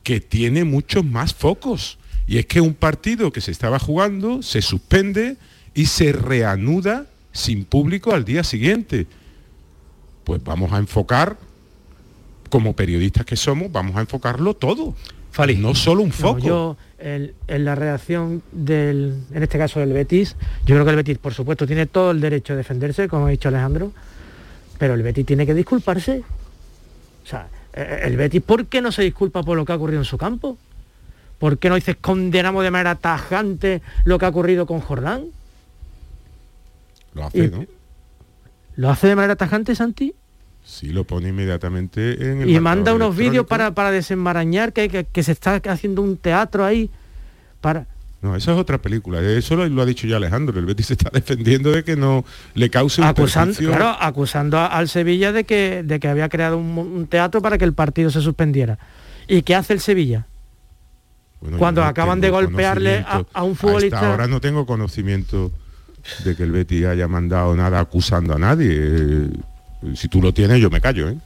[0.02, 1.98] que tiene muchos más focos.
[2.28, 5.36] Y es que un partido que se estaba jugando se suspende
[5.74, 9.06] y se reanuda sin público al día siguiente.
[10.24, 11.36] Pues vamos a enfocar,
[12.48, 14.94] como periodistas que somos, vamos a enfocarlo todo.
[15.58, 16.38] No solo un No, foco.
[16.38, 20.96] yo, el- en la reacción del, en este caso del Betis, yo creo que el
[20.96, 23.92] Betis, por supuesto, tiene todo el derecho a defenderse, como ha dicho Alejandro,
[24.78, 26.22] pero el Betis tiene que disculparse.
[27.22, 30.00] O sea, eh, el Betis, ¿por qué no se disculpa por lo que ha ocurrido
[30.00, 30.56] en su campo?
[31.38, 35.26] ¿Por qué no dices condenamos de manera tajante lo que ha ocurrido con Jordán?
[37.12, 37.66] Lo hace, Y- ¿no?
[38.76, 40.14] ¿Lo hace de manera tajante, Santi?
[40.68, 45.04] Sí, lo pone inmediatamente en el Y manda unos vídeos para, para desenmarañar que, que-
[45.04, 46.90] que se está haciendo un teatro ahí.
[47.60, 47.86] Para...
[48.20, 49.20] No, esa es otra película.
[49.20, 50.58] Eso lo, lo ha dicho ya Alejandro.
[50.58, 52.24] El Betis se está defendiendo de que no
[52.54, 53.76] le cause un acusando, perjuicio.
[53.76, 57.58] claro, acusando a- al Sevilla de que, de que había creado un, un teatro para
[57.58, 58.76] que el partido se suspendiera.
[59.28, 60.26] ¿Y qué hace el Sevilla?
[61.40, 64.10] Bueno, Cuando no acaban de golpearle a, a un futbolista...
[64.12, 65.52] hora no tengo conocimiento
[66.24, 69.28] de que el Betis haya mandado nada acusando a nadie.
[69.94, 71.16] Si tú lo tienes, yo me callo, ¿eh?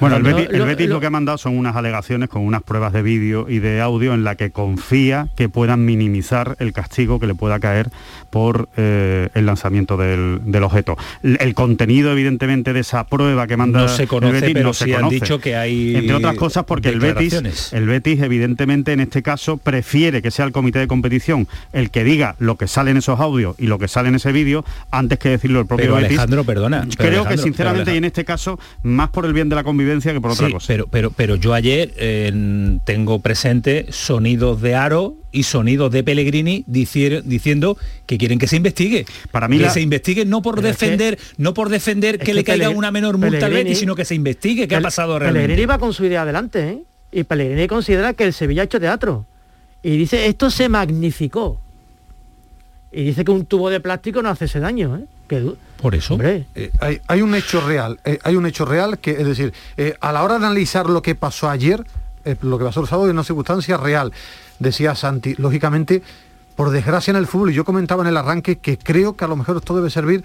[0.00, 2.28] Bueno, el Lo- Betis, el lo- Betis lo, lo- que ha mandado son unas alegaciones
[2.28, 6.56] con unas pruebas de vídeo y de audio en la que confía que puedan minimizar
[6.58, 7.90] el castigo que le pueda caer
[8.30, 10.96] por eh, el lanzamiento del, del objeto.
[11.22, 14.66] El, el contenido, evidentemente, de esa prueba que manda No se el conoce, Betis pero
[14.68, 18.20] no se sí han dicho que hay Entre otras cosas porque el Betis, el Betis,
[18.22, 22.56] evidentemente, en este caso, prefiere que sea el comité de competición el que diga lo
[22.56, 25.60] que sale en esos audios y lo que sale en ese vídeo antes que decirlo
[25.60, 26.10] el propio Pero Betis.
[26.10, 29.64] Alejandro, perdona, Creo que sinceramente y en este caso más por el bien de la
[29.64, 30.66] convivencia que por otra Sí, cosa.
[30.68, 36.64] pero, pero, pero yo ayer eh, tengo presente sonidos de Aro y sonidos de Pellegrini
[36.66, 39.06] dicier- diciendo que quieren que se investigue.
[39.30, 42.14] Para mí que la- se investigue no por Pero es que- defender, no por defender
[42.16, 44.14] es que, que le caiga Pellegrini- una menor multa al Pellegrini- Betis, sino que se
[44.14, 45.66] investigue qué ha pasado Pellegrini realmente.
[45.66, 46.78] va con su idea adelante, ¿eh?
[47.12, 49.26] Y Pellegrini considera que el Sevilla ha hecho teatro.
[49.82, 51.60] Y dice, esto se magnificó.
[52.92, 55.04] Y dice que un tubo de plástico no hace ese daño, ¿eh?
[55.28, 56.14] Que Por eso.
[56.14, 59.52] Hombre, Eh, hay, hay un hecho real, eh, hay un hecho real que, es decir,
[59.76, 61.84] eh, a la hora de analizar lo que pasó ayer,
[62.24, 64.12] eh, lo que pasó el sábado es una circunstancia real,
[64.58, 66.02] decía Santi, lógicamente,
[66.56, 69.28] por desgracia en el fútbol, y yo comentaba en el arranque que creo que a
[69.28, 70.24] lo mejor esto debe servir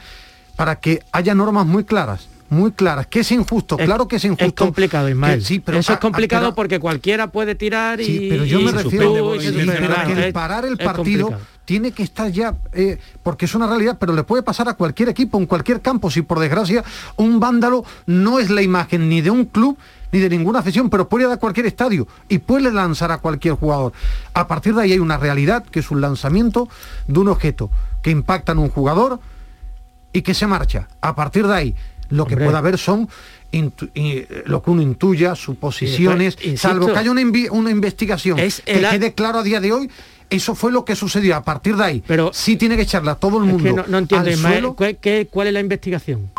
[0.55, 4.23] para que haya normas muy claras, muy claras, que es injusto, es- claro que es
[4.25, 4.45] injusto.
[4.45, 5.39] Es complicado, Ismael.
[5.39, 8.05] que sí, pero Eso a- es complicado a- porque cualquiera puede tirar y...
[8.05, 11.54] Sí, pero yo me refiero que es- parar el partido, complicado.
[11.65, 15.09] Tiene que estar ya, eh, porque es una realidad, pero le puede pasar a cualquier
[15.09, 16.83] equipo, en cualquier campo, si por desgracia
[17.17, 19.77] un vándalo no es la imagen ni de un club
[20.11, 23.55] ni de ninguna afición, pero puede ir a cualquier estadio y puede lanzar a cualquier
[23.55, 23.91] jugador.
[24.33, 26.69] A partir de ahí hay una realidad, que es un lanzamiento
[27.07, 27.69] de un objeto
[28.01, 29.19] que impacta en un jugador
[30.13, 30.87] y que se marcha.
[31.01, 31.75] A partir de ahí,
[32.09, 33.09] lo que puede haber son
[33.51, 37.49] intu- y, eh, lo que uno intuya, suposiciones, después, insisto, salvo que haya una, invi-
[37.51, 39.89] una investigación es que el quede claro a día de hoy.
[40.29, 41.35] Eso fue lo que sucedió.
[41.35, 43.73] A partir de ahí, pero sí tiene que echarle a todo el Es mundo que
[43.73, 44.75] no, no entiendo, al Ismael, suelo.
[44.75, 46.31] ¿cuál, qué- cuál es la investigación?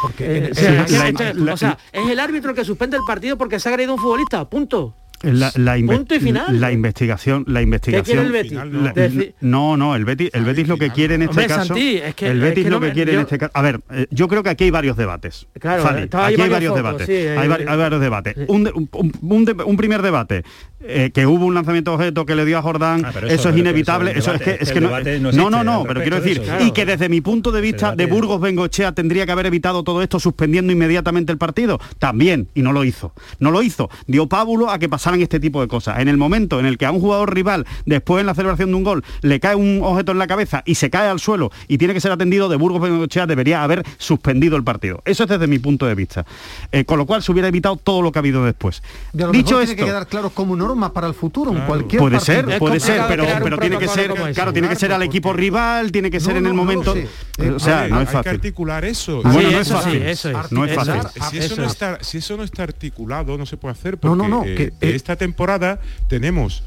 [0.00, 2.96] porque Eh, o sea, es- la- es- la- o sea, es el árbitro que suspende
[2.96, 4.94] el partido porque se ha agredido a un futbolista, punto.
[5.22, 6.60] La, la inve- Punto y final.
[6.60, 8.04] la investigación, la investigación.
[8.04, 8.52] quiere el Betis?
[8.52, 11.64] La- Deci- no, no, el Betis, el Betis lo que quiere en este Hombre, caso.
[11.66, 13.50] Santi, es que- el es Betis que lo no que me- quiere en este caso.
[13.54, 15.46] A ver, eh, yo creo que aquí hay varios debates.
[15.58, 17.06] Claro, Fali, aquí hay varios debates.
[17.06, 18.36] sí, hay, eh, vari- hay varios debates.
[18.48, 20.44] Un, un- un- un de- un primer debate
[20.88, 23.04] eh, que hubo un lanzamiento de objeto que le dio a Jordán.
[23.04, 24.10] Ah, eso, eso- es inevitable.
[24.12, 26.22] eso Eso, el es que es que no, debate no no, no, pero quiero de
[26.22, 26.64] decir eso.
[26.64, 30.02] y que desde mi punto de vista de Burgos Bengochea tendría que haber evitado todo
[30.02, 31.80] esto suspendiendo inmediatamente el partido.
[31.98, 33.12] También y no lo hizo.
[33.40, 33.88] No lo hizo.
[34.06, 35.98] Dio pábulo a que pasaran este tipo de cosas.
[36.00, 38.76] En el momento en el que a un jugador rival después en la celebración de
[38.76, 41.78] un gol le cae un objeto en la cabeza y se cae al suelo y
[41.78, 45.02] tiene que ser atendido de Burgos Bengochea debería haber suspendido el partido.
[45.04, 46.24] Eso es desde mi punto de vista.
[46.72, 48.82] Eh, con lo cual se hubiera evitado todo lo que ha habido después.
[49.12, 52.16] Dicho mejor esto, tiene que quedar claro como norma para el futuro en cualquier puede
[52.18, 52.48] partido.
[52.50, 55.92] ser, puede ser, pero, pero tiene que ser, claro, tiene que ser al equipo rival,
[55.92, 56.94] tiene que ser No, en el no, no lo momento.
[56.96, 58.30] Eh, o sea, Hay- no es hay que fácil.
[58.32, 59.22] articular eso.
[59.22, 59.92] Bueno, Sí, no es fácil.
[60.16, 60.94] sí, No es fácil.
[61.30, 64.16] Si eso, no está, si eso no está articulado, no se puede hacer No, porque
[64.16, 66.62] no, no, eh, que, esta temporada tenemos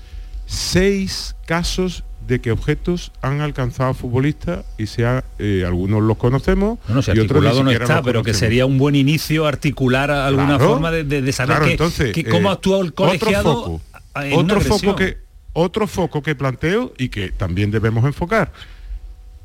[0.45, 6.77] seis casos de que objetos han alcanzado a futbolistas y sea eh, algunos los conocemos
[6.87, 10.57] Bueno, si y otros ni no está, pero que sería un buen inicio articular alguna
[10.57, 13.61] Claro, forma de, de- saber claro, que- entonces, que cómo eh, actúa el colegiado otro
[13.63, 13.81] foco,
[14.15, 15.17] una otro foco que
[15.53, 18.51] otro foco que planteo y que también debemos enfocar.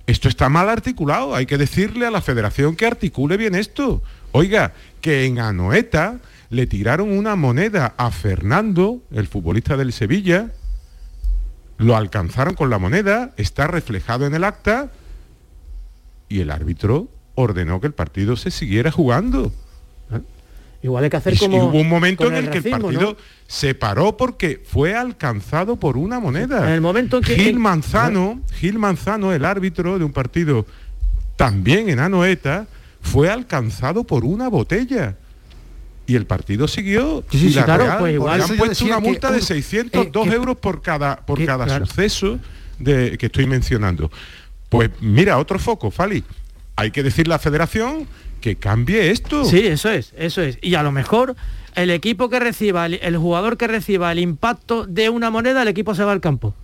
[0.06, 4.02] Esto está mal articulado hay que decirle a la federación que articule bien esto.
[4.32, 6.18] Oiga que en Anoeta
[6.50, 10.50] le tiraron una moneda a Fernando el futbolista del Sevilla.
[11.78, 14.90] Lo alcanzaron con la moneda está reflejado en el acta.
[16.28, 19.52] Y el árbitro ordenó que el partido se siguiera jugando.
[20.82, 23.16] Igual hay que hacer y, como y hubo un momento en el que el partido
[23.46, 26.66] se paró porque fue alcanzado por una moneda.
[26.68, 30.66] En el momento en que- Gil Manzano, Gil Manzano, el árbitro de un partido
[31.36, 32.66] también en Anoeta,
[33.00, 35.16] fue alcanzado por una botella.
[36.06, 37.24] Y el partido siguió.
[37.30, 38.42] Sí, sí, y la claro, Real, pues igual.
[38.42, 41.46] han puesto una que multa de un- 602 eh, que- euros por cada, por que-
[41.46, 41.86] cada claro.
[41.86, 42.38] suceso
[42.78, 44.10] de, que estoy mencionando.
[44.68, 46.22] Pues mira, otro foco, Fali.
[46.76, 48.06] Hay que decirle a la federación
[48.40, 49.44] que cambie esto.
[49.44, 50.58] Sí, eso es, eso es.
[50.60, 51.36] Y a lo mejor
[51.76, 55.68] el equipo que reciba, el, el jugador que reciba el impacto de una moneda, el
[55.68, 56.54] equipo se va al campo.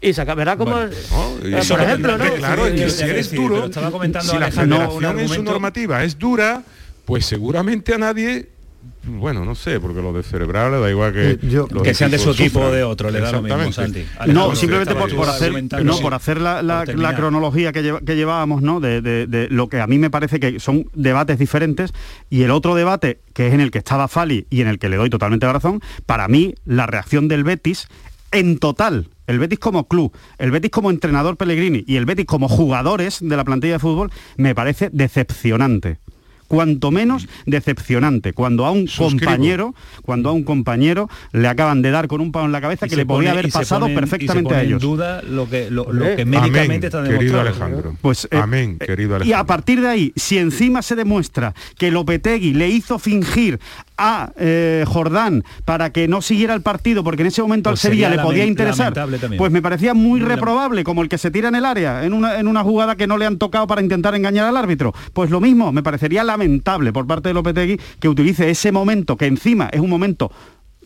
[0.00, 0.72] Y se acaba- verá cómo...
[0.76, 2.34] Bueno, por ejemplo, ¿no?
[2.34, 3.80] Claro, es que si eres duro, si
[4.38, 6.62] la federación en su normativa es dura,
[7.04, 8.48] pues seguramente a nadie,
[9.06, 11.30] bueno, no sé, porque lo de cerebral le da igual que...
[11.32, 13.72] Eh, los Que sean de su equipo o de otro, le da lo mismo.
[13.72, 14.04] Santi.
[14.28, 15.52] No, simplemente por, por hacer,
[15.84, 17.12] no, por hacer la, la- Por terminar.
[17.12, 18.80] la cronología que, lleva- que llevábamos, ¿no?
[18.80, 21.92] De, de- de lo que a mí me parece que son debates diferentes
[22.30, 24.88] y el otro debate, que es en el que estaba Fali y en el que
[24.88, 27.88] le doy totalmente la razón, para mí la reacción del Betis
[28.32, 32.48] en total, el Betis como club, el Betis como entrenador Pellegrini y el Betis como
[32.48, 35.98] jugadores de la plantilla de fútbol, me parece decepcionante
[36.54, 39.18] cuanto menos decepcionante cuando a un Suscribo.
[39.30, 42.86] compañero cuando a un compañero le acaban de dar con un palo en la cabeza
[42.86, 45.22] Y que le podría pone- haber y pasado y se perfectamente a ellos en duda
[45.22, 47.40] lo que, lo, lo Hombre, que médicamente amén, está querido demostrado.
[47.66, 47.96] Alejandro.
[48.00, 49.38] Pues, eh, Amén, querido y Alejandro.
[49.38, 53.58] a partir de ahí, si encima se demuestra que Lopetegui le hizo fingir
[53.96, 57.90] a eh, Jordán para que no siguiera el partido, porque en ese momento Pues al
[57.90, 58.92] Sevilla sería le podía interesar,
[59.36, 62.38] pues me parecía muy reprobable, como el que se tira en el área, en una,
[62.38, 64.92] en una jugada que no le han tocado para intentar engañar al árbitro.
[65.12, 69.26] Pues lo mismo, me parecería lamentable por parte de Lopetegui que utilice ese momento, que
[69.26, 70.30] encima es un momento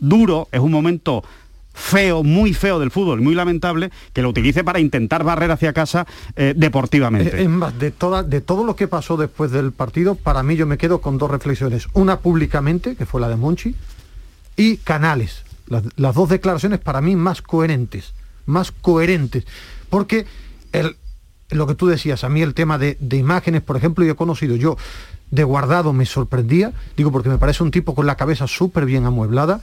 [0.00, 1.24] duro, es un momento
[1.78, 6.06] feo, muy feo del fútbol, muy lamentable, que lo utilice para intentar barrer hacia casa
[6.36, 7.42] eh, deportivamente.
[7.42, 7.92] Es más, de,
[8.26, 11.30] de todo lo que pasó después del partido, para mí yo me quedo con dos
[11.30, 11.86] reflexiones.
[11.94, 13.74] Una públicamente, que fue la de Monchi,
[14.56, 15.44] y Canales.
[15.68, 18.12] Las, las dos declaraciones para mí más coherentes,
[18.44, 19.46] más coherentes.
[19.88, 20.26] Porque
[20.72, 20.96] el,
[21.50, 24.16] lo que tú decías, a mí el tema de, de imágenes, por ejemplo, yo he
[24.16, 24.76] conocido, yo
[25.30, 29.04] de guardado me sorprendía, digo porque me parece un tipo con la cabeza súper bien
[29.04, 29.60] amueblada,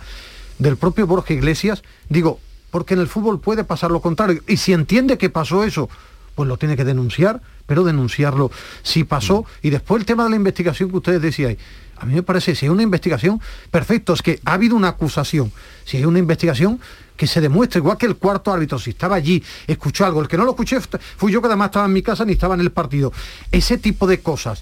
[0.60, 2.40] del propio Borja Iglesias, digo,
[2.72, 5.90] porque en el fútbol puede pasar lo contrario, y si entiende que pasó eso,
[6.36, 8.52] pues lo tiene que denunciar, pero denunciarlo
[8.84, 9.46] si pasó.
[9.62, 11.58] Y después el tema de la investigación que ustedes decían.
[11.98, 13.40] A mí me parece, si es una investigación,
[13.72, 15.52] perfecto, es que ha habido una acusación.
[15.86, 16.80] Si es una investigación,
[17.16, 20.22] que se demuestre, igual que el cuarto árbitro, si estaba allí, escuchó algo.
[20.22, 20.78] El que no lo escuché
[21.16, 23.14] fui yo que además estaba en mi casa ni estaba en el partido.
[23.52, 24.62] Ese tipo de cosas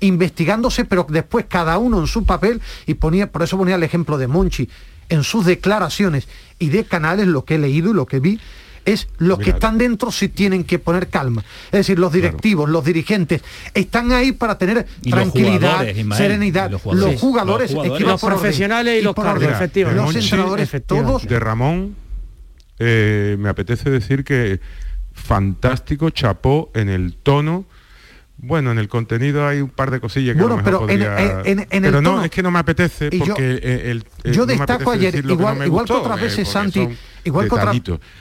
[0.00, 4.18] investigándose, pero después cada uno en su papel, y ponía, por eso ponía el ejemplo
[4.18, 4.68] de Monchi,
[5.08, 6.28] en sus declaraciones
[6.58, 8.40] y de canales, lo que he leído y lo que vi,
[8.84, 11.42] es los que están dentro si tienen que poner calma.
[11.66, 13.42] Es decir, los directivos, los dirigentes,
[13.72, 16.70] están ahí para tener Y los tranquilidad, Ismael, serenidad.
[16.70, 17.70] Los los jugadores, jugadores.
[17.70, 18.06] es Los que jugadores.
[18.06, 18.38] Los orden.
[18.38, 19.42] profesionales y los por cargos.
[19.42, 21.96] Los Monchi, entrenadores, todos de Ramón,
[22.78, 24.60] eh, me apetece decir que
[25.12, 27.64] fantástico, chapó en el tono.
[28.46, 30.92] Bueno, en el contenido hay un par de cosillas que Bueno, a lo mejor pero
[31.02, 33.18] en- podría- en- en- en el pero no, tono- es que no me apetece Y
[33.18, 36.48] yo- porque eh, el, eh, yo no destaco ayer, que igual- no que otras veces,
[36.48, 37.72] porque Santi, igual que otra-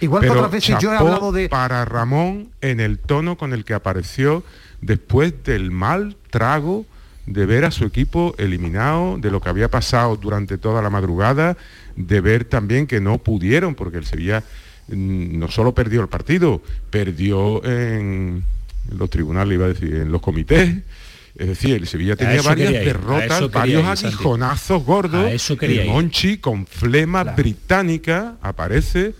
[0.02, 3.66] igual que otras veces yo he hablado de- para Ramón en el tono con el
[3.66, 4.44] que apareció
[4.82, 6.86] después del mal trago
[7.26, 11.56] de ver a su equipo eliminado, de lo que había pasado durante toda la madrugada,
[11.96, 14.44] de ver también que no pudieron, porque el Sevilla
[14.90, 18.44] mm, no solo perdió el partido, perdió en,
[18.92, 20.78] en los tribunales, iba a decir, en los comités.
[21.36, 25.32] Es decir, el Sevilla tenía varias ir, derrotas, varios aguijonazos gordos.
[25.32, 25.88] Eso y.
[25.88, 29.14] Monchi, con flema británica, aparece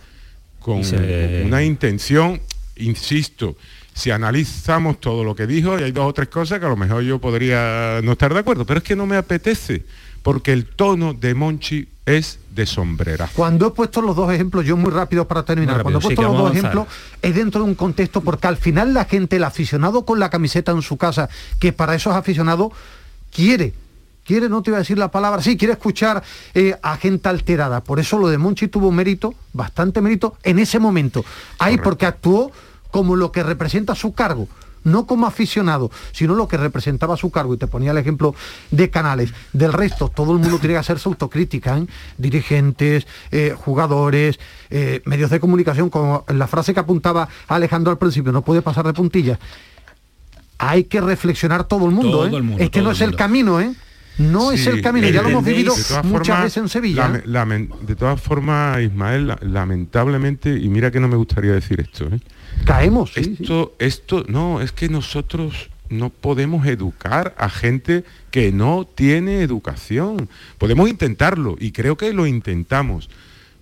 [0.60, 2.40] con se- una intención,
[2.76, 3.58] insisto,
[3.96, 6.78] si analizamos todo lo que dijo, y hay dos o tres cosas que a lo
[6.78, 9.84] mejor yo podría no estar de acuerdo, pero es que no me apetece,
[10.24, 13.30] porque el tono de Monchi es de sombrera.
[13.34, 16.22] Cuando he puesto los dos ejemplos, yo muy rápido para terminar, rápido, cuando he puesto
[16.22, 16.88] los dos ejemplos,
[17.22, 20.72] es dentro de un contexto, porque al final la gente, el aficionado con la camiseta
[20.72, 22.72] en su casa, que para esos aficionados
[23.34, 23.74] quiere,
[24.26, 27.82] quiere, no te iba a decir la palabra, sí, quiere escuchar eh, a gente alterada.
[27.82, 31.24] Por eso lo de Monchi tuvo mérito, bastante mérito, en ese momento.
[31.60, 32.52] Ahí porque actuó
[32.92, 34.48] como lo que representa su cargo
[34.84, 37.54] no como aficionado, sino lo que representaba su cargo.
[37.54, 38.36] Y te ponía el ejemplo
[38.72, 39.34] de Canales.
[39.54, 41.88] Del resto, todo el mundo tiene que hacer su autocrítica, ¿eh?
[42.18, 48.32] dirigentes, eh, jugadores, eh, medios de comunicación, como la frase que apuntaba Alejandro al principio,
[48.32, 49.40] no puede pasar de puntillas.
[50.58, 53.02] Hay que reflexionar todo el mundo, Todo el mundo, es que todo no el es
[53.02, 53.18] el mundo.
[53.18, 53.74] camino, ¿eh?
[54.20, 57.22] No es el camino, ya lo hemos vivido muchas formas, veces en Sevilla.
[57.26, 62.06] lame- de todas formas, Ismael, la- lamentablemente, y mira que no me gustaría decir esto,
[62.06, 62.20] ¿eh?
[62.66, 63.18] Caemos.
[63.18, 70.30] esto, esto, no, es que nosotros no podemos educar a gente que no tiene educación.
[70.58, 73.10] Podemos intentarlo y creo que lo intentamos,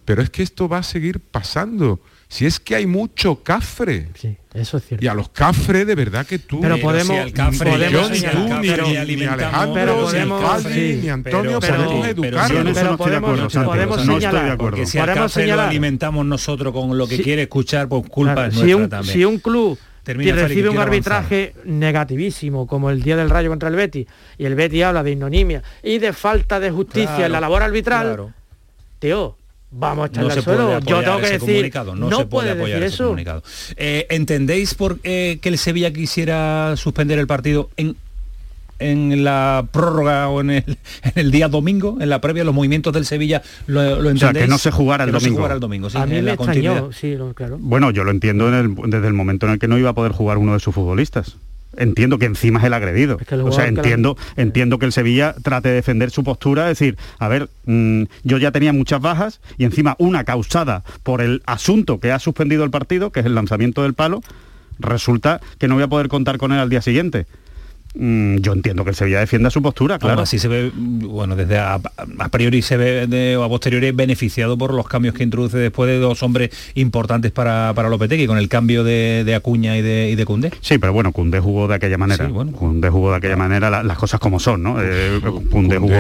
[0.06, 2.00] pero es que esto va a seguir pasando.
[2.32, 4.08] Si es que hay mucho cafre.
[4.54, 5.04] Eso es cierto.
[5.06, 6.62] Y a los cafres de verdad que tú.
[6.62, 9.74] Pero podemos- ni al cafre yo, le- ni al tú, cafre ni, le ni Alejandro,
[9.74, 12.48] pero ni podemos- Alcalde, sí, ni Antonio pero- podemos pero- educar.
[12.48, 17.06] pero- Pero podemos, podemos señalar, Porque si al podemos café lo alimentamos nosotros con lo
[17.06, 17.24] que Sí.
[17.24, 19.14] quiere escuchar, pues culpa Claro, es si, nuestra un, también.
[19.14, 23.68] si un club Termina, Félix, recibe un arbitraje negativísimo, como el día del Rayo contra
[23.68, 24.08] el Betis,
[24.38, 27.62] y el Betis habla de ignominia y de falta de justicia Claro, en la labor
[27.62, 28.34] arbitral, claro.
[29.00, 29.36] tío,
[29.72, 30.76] vamos a echarle no se al puede suelo.
[30.76, 33.04] apoyar Yo tengo que ese decir, comunicado, no, no, se puede puede apoyar eso.
[33.06, 33.44] comunicado.
[33.78, 37.96] Eh, ¿Entendéis por eh, que el Sevilla quisiera suspender el partido en
[38.84, 40.64] en la prórroga o en el,
[41.04, 44.10] en el día domingo, en la previa, los movimientos del Sevilla, ¿lo, lo O sea,
[44.30, 44.46] entendéis?
[44.46, 45.38] que no se jugara el Que no se domingo.
[45.38, 46.74] jugara el domingo, sí, a mí en me la continuidad.
[46.88, 47.58] extrañó, sí, lo- claro.
[47.60, 49.94] Bueno, yo lo entiendo en el- desde el momento en el que no iba a
[49.94, 51.36] poder jugar uno de sus futbolistas.
[51.82, 53.18] Entiendo que encima es el agredido.
[53.18, 56.70] que el o sea, la- entiendo, entiendo que el Sevilla trate de defender su postura,
[56.70, 61.22] es decir, a ver, mm, yo ya tenía muchas bajas y encima una causada por
[61.22, 64.22] el asunto que ha suspendido el partido, que es el lanzamiento del palo,
[64.80, 67.26] resulta que no voy a poder contar con él al día siguiente.
[67.94, 70.14] Mm, yo entiendo que el Sevilla defienda su postura, Claro.
[70.16, 70.22] claro.
[70.24, 71.74] así se ve, mm, bueno, desde a,
[72.20, 75.90] a priori se ve de- o a posteriori beneficiado por los cambios que introduce después
[75.90, 80.10] de dos hombres importantes para, para Lopetegui, con el cambio de, de Acuña y de,
[80.10, 80.52] y de Cundé.
[80.62, 82.26] Sí, pero bueno, Cundé jugó de aquella manera.
[82.26, 82.54] Sí, bueno.
[82.54, 84.78] Cundé jugó de aquella manera, la- las cosas como son, ¿no?
[84.82, 85.20] Eh,
[85.52, 85.94] Cundé jugó...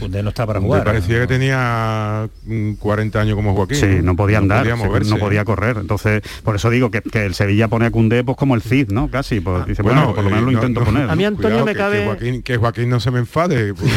[0.00, 0.84] Cundé- no está para jugar.
[0.84, 3.76] parecía que tenía mm, 40 años como Joaquín.
[3.78, 5.10] Sí, no podía andar, podía se- moverse.
[5.10, 5.78] no podía correr.
[5.80, 8.90] Entonces, por eso digo que, que el Sevilla pone a Cundé pues como el Cid,
[8.90, 9.08] ¿no?
[9.08, 9.40] Casi.
[9.40, 11.05] Pues, dice, bueno, por lo menos lo eh, intento no- poner.
[11.10, 13.74] A mí Antonio cuidado, me que- cabe- Que Joaquín, que Joaquín no se me enfade.
[13.74, 13.90] pues,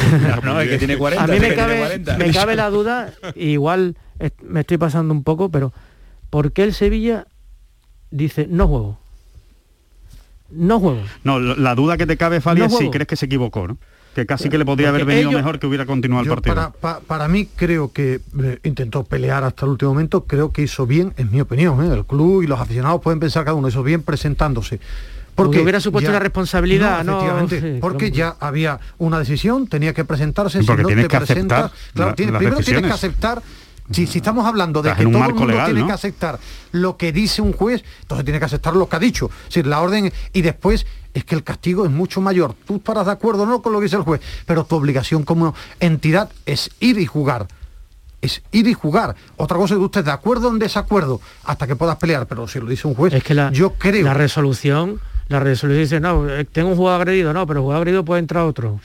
[0.43, 1.23] no, es que tiene 40.
[1.23, 2.17] A mí me cabe, 40.
[2.17, 5.71] me cabe la duda, igual est- me estoy pasando un poco, pero
[6.29, 7.27] ¿por qué el Sevilla
[8.11, 8.99] dice no juego?
[10.51, 11.01] No juego.
[11.23, 13.77] No, la duda que te cabe, Fali, No es si crees que se equivocó, ¿no?
[14.15, 16.55] Que casi que le podría haber venido ellos- mejor que hubiera continuado el partido.
[16.55, 20.63] para, pa- para mí creo que eh, intentó pelear hasta el último momento, creo que
[20.63, 21.93] hizo bien, en mi opinión, ¿eh?
[21.93, 24.79] el club y los aficionados pueden pensar cada uno, hizo bien presentándose.
[25.45, 27.17] Porque hubiera supuesto una responsabilidad, ¿no?
[27.17, 31.09] efectivamente, Sí, porque ya había una decisión, tenía que presentarse, porque si no tienes te
[31.09, 33.41] que presentas, aceptar claro, la- tienes- las primero tienes que aceptar
[33.91, 35.87] Si, si estamos hablando de Estás que todo el mundo legal, tiene ¿no?
[35.87, 36.39] que aceptar
[36.73, 39.31] lo que dice un juez, entonces tiene que aceptar lo que ha dicho.
[39.41, 40.85] Es decir, la orden y después
[41.15, 42.53] es que el castigo es mucho mayor.
[42.67, 45.23] Tú estarás de acuerdo o no con lo que dice el juez, pero tu obligación
[45.23, 47.47] como entidad es ir y jugar.
[48.21, 49.15] Es ir y jugar.
[49.37, 52.47] Otra cosa es que usted de acuerdo o en desacuerdo hasta que puedas pelear, pero
[52.47, 54.99] si lo dice un juez, Es que la, yo creo la resolución,
[55.29, 58.19] la resolución dice, no, eh, tengo un jugador agredido, no, pero el jugador agredido puede
[58.19, 58.79] entrar otro.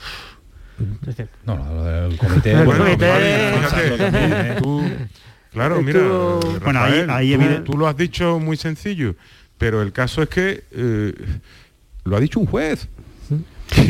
[1.01, 2.51] Es decir, No, no, lo del comité.
[2.59, 4.55] El Bueno, comité- fíjate, ¿eh?
[4.61, 4.83] tú-
[5.51, 9.15] claro, mira, Bueno, ahí- Rafael, ahí tú, tú lo has dicho muy sencillo,
[9.57, 11.13] pero el caso es que eh,
[12.03, 12.87] lo ha dicho un juez.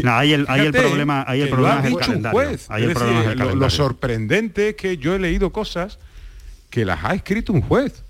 [0.03, 2.31] No, ahí el, ahí el problema, ahí el problema es el calendario.
[2.39, 2.67] juez.
[2.69, 5.99] El problema es el lo- sorprendente es que yo he leído cosas
[6.69, 8.03] que las ha escrito un juez.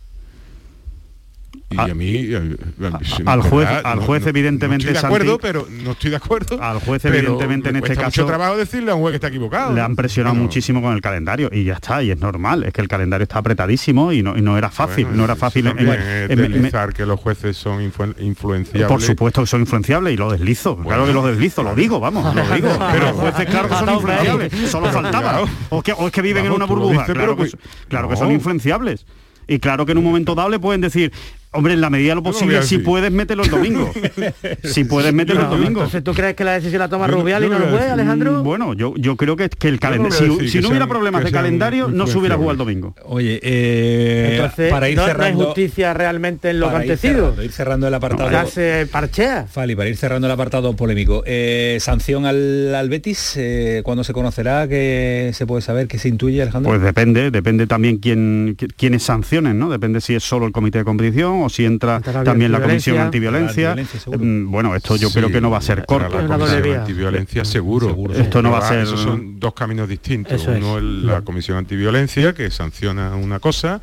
[1.75, 2.91] Y a, mí, eh, eh,
[3.25, 3.81] al juez- ¿verdad?
[3.85, 6.61] al juez evidentemente, no estoy de acuerdo, Santi, pero no estoy de acuerdo.
[6.63, 9.27] Al juez evidentemente me en este caso mucho trabajo decirle a un juez que está
[9.27, 9.73] equivocado.
[9.73, 12.73] le han presionado Bueno, muchísimo con el calendario y ya está, y es normal, es
[12.73, 15.67] que el calendario está apretadísimo y no, y no era fácil, bueno, no era fácil.
[15.67, 18.87] en- en- en- que los jueces son influ- influenciables.
[18.87, 22.35] por supuesto que son influenciables y lo deslizo, claro que lo deslizo, lo digo, vamos,
[22.35, 22.69] lo digo.
[22.91, 25.41] Pero los jueces claro que son influenciables, solo faltaba.
[25.69, 27.49] O es que, o es que viven Vamos, en una burbuja, dices, claro, que,
[27.87, 29.05] claro que son influenciables.
[29.47, 31.11] Y claro que en un momento dado le pueden decir,
[31.55, 33.91] hombre, en la medida de lo posible, si puedes, mételo el domingo.
[34.63, 35.67] si puedes, mételo el domingo.
[35.81, 38.43] entonces tú crees que la decisión la toma Rubial y no juez, decir- Alejandro?
[38.43, 40.89] Bueno, yo, yo creo que, que el calendario, si, decir si que no hubiera sean-
[40.89, 42.95] problemas de calendario, no se hubiera jugado el domingo.
[43.05, 45.45] Oye, eh, Entonces, para ir no, no hay cerrando...
[45.45, 47.13] justicia realmente en lo ir acontecido.
[47.15, 48.31] cerrando, ir cerrando el apartado...
[48.31, 49.45] Ya se parchea.
[49.49, 54.13] Fali, para ir cerrando el apartado polémico, eh, sanción al, al Betis, eh, ¿cuándo se
[54.13, 54.67] conocerá?
[54.67, 55.87] ¿Qué se puede saber?
[55.87, 56.71] ¿Qué se intuye, Alejandro?
[56.71, 59.69] Pues depende, depende también quién, qui- quiénes sancionen, ¿no?
[59.69, 62.61] Depende si es solo el comité de competición o si entra Entra la también la
[62.61, 63.75] comisión antiviolencia.
[64.19, 66.21] Mm, bueno, esto yo Sí, creo que no va a ser corto.
[66.21, 67.95] La comisión antiviolencia seguro.
[68.13, 70.41] Esto no va a ser- Esos son dos caminos distintos.
[70.41, 70.51] Eso.
[70.51, 73.81] Uno es la comisión antiviolencia que sanciona una cosa,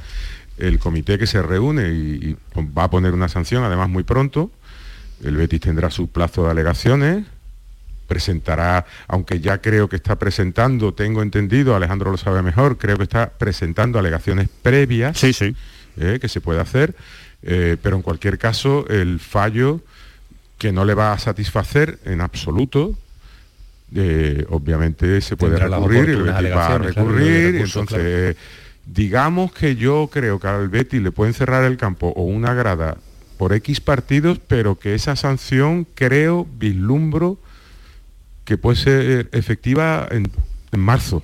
[0.59, 2.37] el comité que se reúne y, y
[2.77, 4.51] va a poner una sanción, además muy pronto.
[5.25, 7.25] El Betis tendrá su plazo de alegaciones
[8.07, 13.05] presentará, aunque ya creo que está presentando, tengo entendido, Alejandro lo sabe mejor, creo que
[13.05, 15.57] está presentando alegaciones previas Sí, sí.
[15.97, 16.95] eh, que se puede hacer,
[17.43, 19.81] eh, pero en cualquier caso el fallo
[20.59, 22.97] que no le va a satisfacer en absoluto,
[23.95, 28.37] eh, obviamente se puede Tendrá recurrir, el Betis va a claro, recurrir, recursos, entonces
[28.87, 32.97] digamos que yo creo que al Betis le pueden cerrar el campo o una grada
[33.39, 37.39] por X partidos, pero que esa sanción creo, vislumbro,
[38.45, 40.31] que puede ser efectiva en,
[40.71, 41.23] en marzo.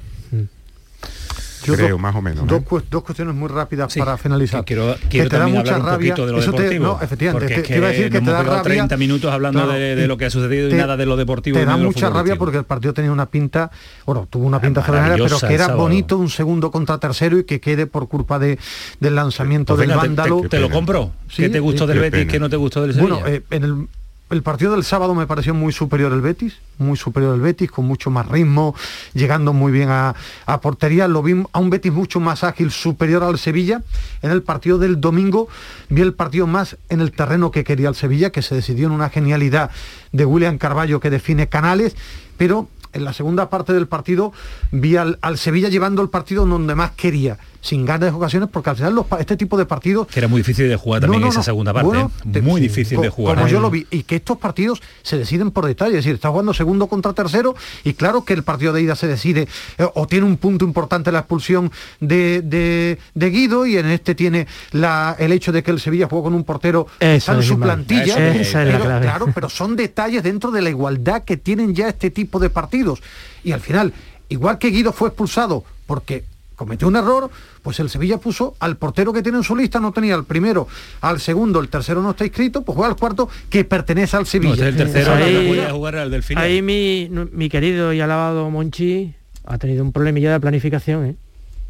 [1.64, 2.46] Yo creo, dos- más o menos.
[2.46, 2.84] Dos, ¿eh?
[2.90, 4.64] dos cuestiones muy rápidas Sí, para finalizar.
[4.64, 6.14] que quiero- Que quiero te da mucha hablar un rabia.
[6.14, 7.96] poquito de lo Eso te- deportivo, no, efectivamente, porque te, es te iba a que
[7.96, 8.62] decir que te da rabia.
[8.62, 11.16] 30 minutos hablando Claro, de, de lo que ha sucedido y te- nada de lo
[11.16, 11.59] deportivo.
[11.59, 13.70] Te da mucha rabia porque el partido tenía una pinta,
[14.06, 17.61] bueno, tuvo una pinta extraordinaria, pero que era bonito un segundo contra tercero y que
[17.61, 18.59] quede por culpa de,
[19.00, 20.40] del lanzamiento Pues del venga, te- vándalo.
[20.42, 21.12] te, te lo compro.
[21.28, 21.88] Sí, ¿Qué te gustó sí.
[21.92, 22.26] del Betis?
[22.26, 23.14] ¿Qué no te gustó del Sevilla?
[23.14, 23.88] Bueno, eh, en el,
[24.31, 27.87] el partido del sábado me pareció muy superior el Betis, muy superior el Betis, con
[27.87, 28.74] mucho más ritmo,
[29.14, 30.14] llegando muy bien a,
[30.61, 31.09] portería.
[31.09, 33.83] Lo vi a un Betis mucho más ágil, superior al Sevilla.
[34.20, 35.49] En el partido del domingo
[35.89, 38.93] vi el partido más en el terreno que quería el Sevilla, que se decidió en
[38.93, 39.70] una genialidad
[40.12, 41.97] de William Carballo que define canales,
[42.37, 44.33] pero en la segunda parte del partido
[44.72, 48.94] vi al Sevilla llevando el partido donde más quería, sin grandes ocasiones, porque al final
[48.94, 51.40] los este tipo de partidos que era muy difícil de jugar también no, no, esa
[51.40, 51.44] no.
[51.44, 51.88] segunda parte.
[51.88, 52.28] Bueno, ¿eh?
[52.32, 53.34] te- muy difícil co- de jugar.
[53.36, 53.86] Como yo lo vi.
[53.90, 55.90] Y que estos partidos se deciden por detalle.
[55.98, 59.09] Es decir, está jugando segundo contra tercero y claro que el partido de ida se
[59.09, 59.48] decide
[59.78, 64.14] eh, o tiene un punto importante la expulsión de, de- de Guido y en este
[64.14, 67.38] tiene la, el hecho de que el Sevilla jugó con un portero Eso está en
[67.40, 67.72] es, su Ismael.
[67.72, 68.04] plantilla.
[68.14, 69.02] Eso es, esa es la pero, clave.
[69.06, 73.00] claro, pero son detalles dentro de la igualdad que tienen ya este tipo de partidos.
[73.42, 73.92] Y al final,
[74.28, 76.24] igual que Guido fue expulsado porque
[76.56, 77.30] cometió un error,
[77.62, 80.68] pues el Sevilla puso al portero que tiene en su lista, no tenía al primero,
[81.00, 84.56] al segundo, el tercero no está inscrito, pues juega al cuarto que pertenece al Sevilla.
[84.56, 86.44] No, es el tercero, Ahí- no podía jugar al del final.
[86.44, 91.16] Ahí mi, mi querido y alabado Monchi ha tenido un problemilla de planificación, ¿eh?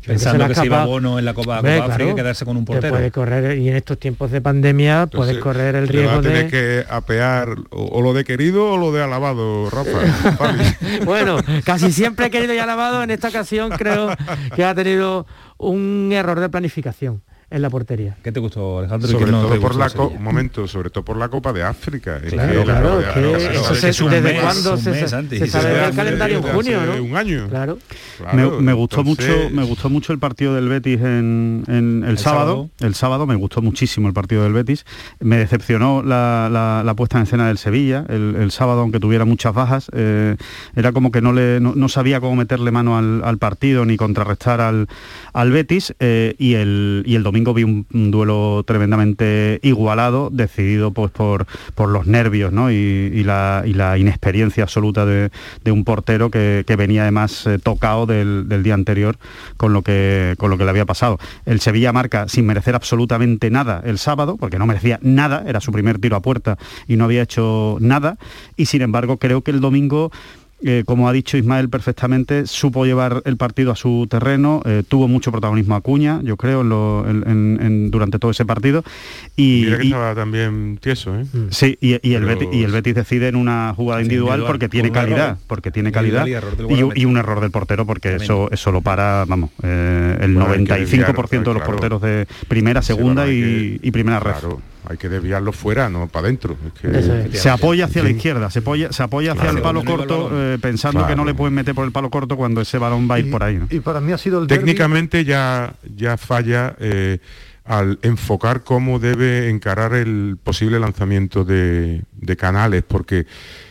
[0.09, 0.91] Pensando que se iba escapado.
[0.91, 2.95] Bono en la Copa, Copa África y claro, quedarse con un te portero.
[2.95, 6.23] puede correr, y en estos tiempos de pandemia puedes correr el le va riesgo a
[6.23, 6.51] tener de...
[6.51, 10.59] que apear o, o lo de querido o lo de alabado, Rafa.
[11.05, 14.11] Bueno, casi siempre he querido y alabado, en esta ocasión creo
[14.55, 15.27] que ha tenido
[15.59, 17.23] un error de planificación.
[17.51, 18.17] En la portería.
[18.23, 19.09] ¿Qué te gustó, Alejandro?
[19.09, 20.19] Sobre ¿Y qué no todo por la de co- Sevilla?
[20.19, 22.19] un momento, sobre todo por la Copa de África.
[22.23, 23.81] Es Claro, claro, Copa de que África, eso ¿sabes?
[23.81, 25.39] se- Es un ¿desde mes, cuándo un se- mes se- antes.
[25.39, 27.05] se Y sabe hace- calendario en junio, hace no?
[27.05, 27.49] Un año.
[27.49, 27.79] Claro.
[28.21, 32.05] Me, Claro, me gustó entonces- mucho me gustó mucho el partido del Betis en, en
[32.07, 32.69] el, sábado.
[32.81, 34.85] el sábado me gustó muchísimo el partido del Betis
[35.21, 39.25] me decepcionó la, la- la puesta en escena del Sevilla el, el sábado aunque tuviera
[39.25, 40.37] muchas bajas eh,
[40.77, 43.97] era como que no le no, no sabía cómo meterle mano al, al partido ni
[43.97, 44.89] contrarrestar al,
[45.33, 51.11] al Betis eh, y el y el domingo vi un, duelo tremendamente igualado decidido pues
[51.11, 52.71] por por los nervios ¿no?
[52.71, 53.65] y, la,
[53.99, 55.31] inexperiencia absoluta de,
[55.71, 59.17] un portero que, que venía además eh, tocado del, del día anterior
[59.57, 61.19] con lo que con lo que le había pasado.
[61.47, 65.73] El Sevilla marca sin merecer absolutamente nada el sábado, porque no merecía nada, era su
[65.73, 68.17] primer tiro a puerta y no había hecho nada,
[68.57, 70.11] y sin embargo creo que el domingo
[70.65, 75.07] eh, como ha dicho Ismael perfectamente, supo llevar el partido a su terreno, eh, tuvo
[75.09, 78.83] mucho protagonismo Acuña, yo creo, en lo- en- en- en- durante todo ese partido.
[79.37, 81.25] Y, Mira que y- estaba también tieso, ¿eh?
[81.51, 84.47] Sí, y, y el Pero- Betis, y el Betis decide en una jugada individual, individual,
[84.53, 85.39] porque tiene calidad, error.
[85.47, 90.17] porque tiene calidad y un error del portero porque eso eso lo para, vamos, eh,
[90.21, 94.33] el Bueno, hay que 95% de los porteros de primera, segunda y, y primera red.
[94.33, 96.57] Claro, hay que desviarlo fuera, no para adentro.
[96.67, 99.57] Es que- Se apoya hacia la izquierda, se apoya, se apoya hacia Claro.
[99.59, 102.37] el palo el corto, eh, pensando que no le pueden meter por el palo corto
[102.37, 103.57] cuando ese balón va a ir por ahí.
[103.57, 103.67] ¿no?
[103.71, 107.19] Y para mí ha sido el Técnicamente ya, ya falla eh,
[107.65, 113.27] al enfocar cómo debe encarar el posible lanzamiento de, de canales, porque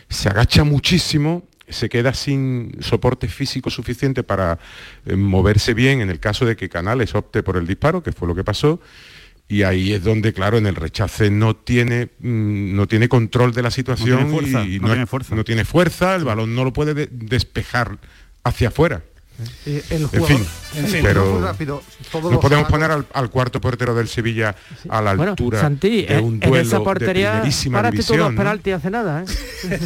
[0.08, 4.58] se agacha muchísimo, se queda sin soporte físico suficiente para
[5.04, 8.28] eh, moverse bien en el caso de que Canales opte por el disparo, que fue
[8.28, 8.80] lo que pasó.
[9.50, 13.62] Y ahí es donde, claro, en el rechace no tiene, mm, no tiene control de
[13.62, 15.34] la situación tiene fuerza, y no tiene fuerza.
[15.34, 17.98] no tiene fuerza, el balón no lo puede de- despejar
[18.44, 19.02] hacia afuera.
[19.66, 21.80] Eh, el En jugador- fin, en fin, pero muy rápido,
[22.10, 24.56] todos no podemos poner al, al cuarto portero del Sevilla
[24.88, 28.16] a la Bueno, altura Santi, de en- un en duelo esa de portería primerísima tú
[28.16, 29.78] dos penaltis hace nada, ¿eh?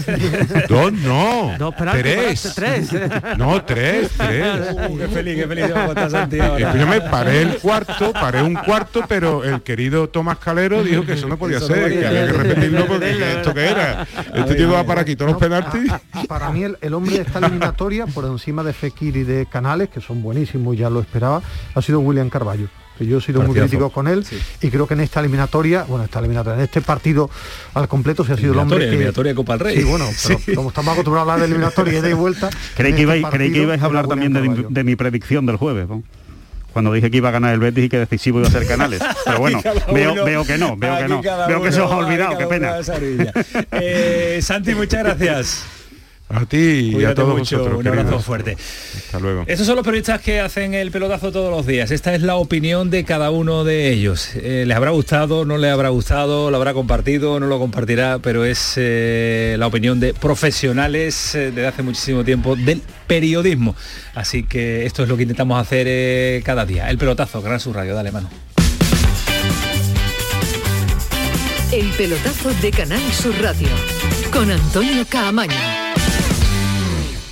[0.68, 2.88] Dos, no, Dos penaltis, tres.
[2.88, 3.12] tres.
[3.38, 4.46] No, tres, tres.
[4.88, 6.76] Uh, qué feliz, qué feliz se va a contar Santi Eh, ahora.
[6.76, 11.12] yo me paré el cuarto, paré un cuarto, pero el querido Tomás Calero dijo que
[11.12, 13.64] eso no podía Eso no ser, podía que había que repetirlo porque que esto que
[13.66, 14.06] era.
[14.34, 15.92] Este tío va para aquí todos los penaltis.
[16.26, 19.88] Para mí el, el hombre de esta eliminatoria, por encima de Fekir y de Canales,
[19.88, 21.42] que son buenísimos, ya lo esperaba,
[21.74, 22.66] ha sido William Carballo.
[22.98, 24.24] que Yo he sido muy crítico con él
[24.60, 27.30] y creo que en esta eliminatoria, bueno, esta eliminatoria, en este partido
[27.74, 28.94] al completo se ha sido el hombre Eliminatoria, que...
[28.96, 29.76] eliminatoria de Copa del Rey.
[29.78, 30.54] Sí, bueno, pero Sí.
[30.54, 32.50] como estamos acostumbrados a hablar de eliminatoria y de vuelta...
[32.76, 34.68] Creí en que, este ibais, creí que ibais a hablar también de, mi- Carballo.
[34.70, 35.88] de mi predicción del jueves.
[35.88, 36.02] ¿no?
[36.72, 39.00] Cuando dije que iba a ganar el Betis y que decisivo iba a ser Canales.
[39.26, 39.60] Pero bueno,
[39.92, 41.22] veo, uno- veo que no, veo que no.
[41.48, 42.76] Veo que se os ha olvidado, qué pena.
[43.72, 45.64] Eh, Santi, muchas gracias.
[46.34, 48.24] A ti y a Cuídate todos mucho, vosotros, un abrazo queridos.
[48.24, 48.56] fuerte.
[48.96, 49.44] Hasta luego.
[49.46, 51.90] Estos son los periodistas que hacen el pelotazo todos los días.
[51.90, 54.30] Esta es la opinión de cada uno de ellos.
[54.36, 55.44] Eh, ¿Les habrá gustado?
[55.44, 56.50] ¿No les habrá gustado?
[56.50, 57.38] ¿Lo habrá compartido?
[57.38, 58.18] ¿No lo compartirá?
[58.20, 63.76] Pero es eh, la opinión de profesionales eh, desde hace muchísimo tiempo del periodismo.
[64.14, 66.88] Así que esto es lo que intentamos hacer eh, cada día.
[66.88, 67.94] El pelotazo, Gran Sur Radio.
[67.94, 68.30] Dale, mano.
[71.72, 73.68] El pelotazo de Canal Sur Radio
[74.30, 75.81] con Antonio Caamaño.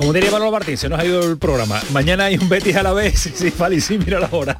[0.00, 1.78] Como diría Manolo Martín, se nos ha ido el programa.
[1.92, 4.56] Mañana hay un Betis a la vez, sí, vale, sí, mira la hora.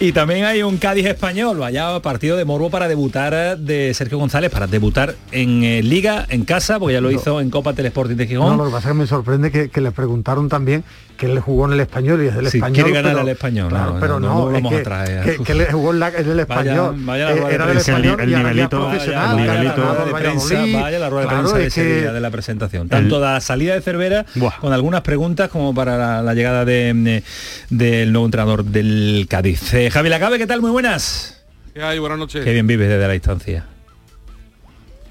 [0.00, 4.16] Y también hay un Cádiz español, vaya partido de morbo para debutar eh, de Sergio
[4.16, 7.14] González, para debutar en eh, Liga, en casa, porque ya lo No.
[7.18, 8.56] hizo en Copa Telesporting de No, Gijón.
[8.56, 10.82] lo que pasa es que me sorprende que, que le preguntaron también
[11.18, 12.74] que él jugó en el español y es del Sí, español.
[12.76, 15.24] quiere ganar pero- al español, claro, no, pero no, no, no es que, a traer.
[15.36, 16.94] que- que le jugó en, la- en el español.
[17.00, 17.90] vaya la Eh, rueda de era del prensa.
[17.92, 18.80] español El nivelito-.
[18.84, 22.88] Vaya, que de prensa, vaya la rueda de prensa de que- Sevilla, de la presentación.
[22.88, 24.26] Tanto la salida de Cervera,
[24.60, 27.24] con algunas preguntas como para la, la llegada de, de-
[27.70, 29.74] del nuevo entrenador del Cádiz.
[29.74, 30.60] Eh, Javi Lacabe, ¿qué tal?
[30.60, 31.42] Muy buenas.
[31.74, 31.98] ¿Qué hay?
[31.98, 32.44] Buenas noches.
[32.44, 33.66] Qué bien vives desde la distancia.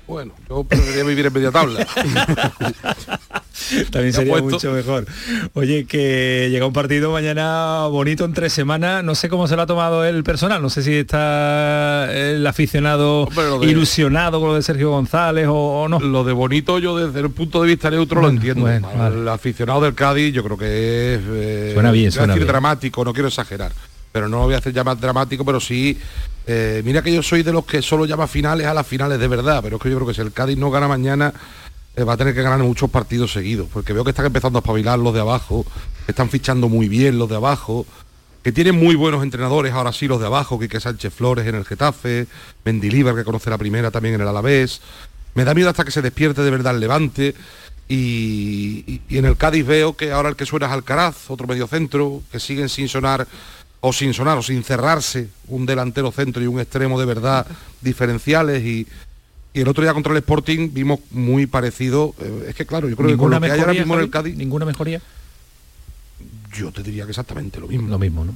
[0.08, 1.86] Bueno, yo preferiría vivir en media tabla.
[3.92, 4.50] También Ya sería puesto.
[4.50, 5.06] mucho mejor.
[5.54, 9.04] Oye, que llega un partido mañana bonito en tres semanas.
[9.04, 10.62] No sé cómo se lo ha tomado el personal.
[10.62, 15.48] No sé si está el aficionado Hombre, lo de- ilusionado con lo de Sergio González
[15.48, 15.54] o,
[15.84, 16.00] o no.
[16.00, 18.62] Lo de bonito yo desde el punto de vista neutro lo entiendo.
[18.62, 21.22] bueno, El aficionado del Cádiz yo creo que es...
[21.28, 22.48] eh, Suena bien, suena decir bien.
[22.52, 23.72] dramático, no quiero exagerar.
[24.12, 25.98] Pero no lo voy a hacer llamar dramático, pero sí...
[26.48, 29.28] eh, mira que yo soy de los que solo llama finales a las finales de
[29.28, 31.34] verdad, pero es que yo creo que si el Cádiz no gana mañana
[32.04, 35.00] va a tener que ganar muchos partidos seguidos, porque veo que están empezando a espabilar
[35.00, 35.66] los de abajo,
[36.06, 37.86] que están fichando muy bien los de abajo,
[38.44, 41.66] que tienen muy buenos entrenadores, ahora sí los de abajo, Quique Sánchez Flores en el
[41.66, 42.28] Getafe,
[42.64, 44.80] Mendilíbar que conoce la primera también en el Alavés.
[45.34, 47.36] Me da miedo hasta que se despierte de verdad el Levante.
[47.90, 52.40] Y, en el Cádiz veo que ahora el que suena es Alcaraz, otro mediocentro, que
[52.40, 53.28] siguen sin sonar,
[53.82, 57.46] o sin sonar, o sin cerrarse, un delantero centro y un extremo de verdad
[57.82, 58.64] diferenciales.
[58.64, 58.88] Y,
[59.58, 62.14] y el otro día contra el Sporting vimos muy parecido.
[62.22, 63.94] eh, es que claro, yo creo que con ¿Ninguna lo que hay ahora mejoría, mismo
[63.96, 64.12] en el Javi?
[64.12, 65.02] Cádiz, ¿Ninguna mejoría?
[66.56, 67.88] yo te diría que exactamente lo mismo.
[67.90, 68.36] Lo mismo, ¿no?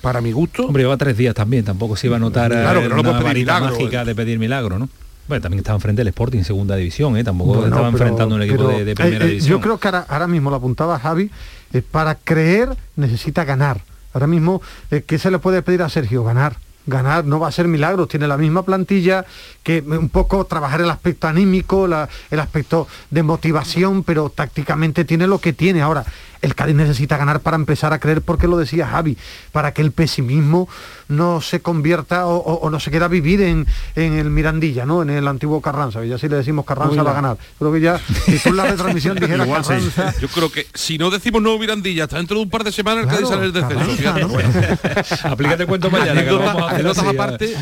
[0.00, 0.66] Para mi gusto.
[0.66, 3.10] Hombre, lleva tres días también, tampoco se iba a notar Claro, eh, que no lo
[3.10, 4.04] una pedir milagro, mágica eh.
[4.04, 4.88] de pedir milagro, ¿no?
[5.28, 7.24] Bueno, también estaba enfrente del Sporting en segunda división, ¿eh?
[7.24, 9.50] Tampoco Bueno, estaba pero- enfrentando un equipo pero, de, de primera eh, eh, división.
[9.50, 11.30] Yo creo que ahora, ahora mismo lo apuntaba Javi,
[11.72, 13.80] eh, para creer necesita ganar.
[14.12, 14.60] Ahora mismo,
[14.90, 16.24] eh, ¿qué se le puede pedir a Sergio?
[16.24, 16.56] Ganar.
[16.86, 19.24] Ganar no va a ser milagros, tiene la misma plantilla,
[19.62, 25.04] que eh, un poco trabajar el aspecto anímico, la- el aspecto de motivación, pero tácticamente
[25.04, 25.82] tiene lo que tiene.
[25.82, 26.04] Ahora,
[26.42, 29.18] el Cádiz necesita ganar para empezar a creer, porque lo decía Javi,
[29.52, 30.70] para que el pesimismo
[31.08, 35.02] no se convierta o, o- o no se quiera vivir en, en el Mirandilla, ¿no?
[35.02, 37.36] En el antiguo Carranza, ya si le decimos Carranza Uy, va a ganar.
[37.58, 39.68] Creo que ya, si tú en la retransmisión dijeras Igual sí.
[39.94, 42.72] Carranza, Yo creo que si no decimos nuevo Mirandilla, hasta dentro de un par de
[42.72, 44.02] semanas el Cádiz Claro, sale del descenso.
[44.02, 45.28] Carranza, fíjate.
[45.28, 47.54] Aplícate el cuento mañana, que lo vamos a hacer así, aparte,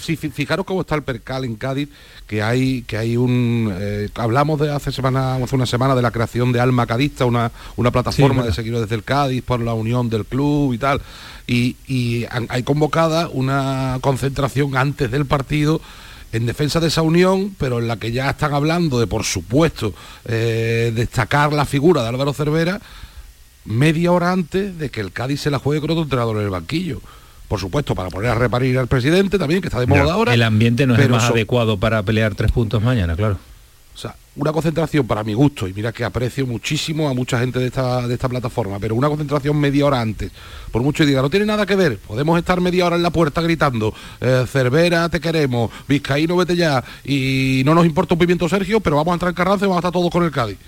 [0.00, 1.88] si fi- fijaros cómo está el percal en Cádiz,
[2.26, 6.10] que hay que hay un eh, hablamos de hace semana hace una semana de la
[6.10, 8.48] creación de Alma Cadista, una, una plataforma verdad.
[8.48, 11.00] de seguidores del Cádiz por la unión del club y tal.
[11.46, 11.76] Y,
[12.48, 15.80] hay convocada una concentración antes del partido
[16.32, 19.94] en defensa de esa unión, pero en la que ya están hablando de, por supuesto,
[20.24, 22.80] eh, destacar la figura de Álvaro Cervera
[23.66, 26.50] media hora antes de que el Cádiz se la juegue con otro entrenador en el
[26.50, 27.00] banquillo.
[27.48, 30.34] Por supuesto, para poner a reparir al presidente también, que está de moda ahora.
[30.34, 33.38] El ambiente no es el más adecuado para pelear tres puntos mañana, claro.
[33.94, 37.58] o sea, una concentración para mi gusto, y mira que aprecio muchísimo a mucha gente
[37.58, 40.30] de esta, de esta plataforma, pero una concentración media hora antes,
[40.70, 43.10] por mucho que diga, no tiene nada que ver, podemos estar media hora en la
[43.10, 48.48] puerta gritando, eh, Cervera, te queremos, Vizcaíno, vete ya, y no nos importa un pimiento
[48.48, 50.58] Sergio, pero vamos a entrar en Carranza y vamos a estar todos con el Cádiz.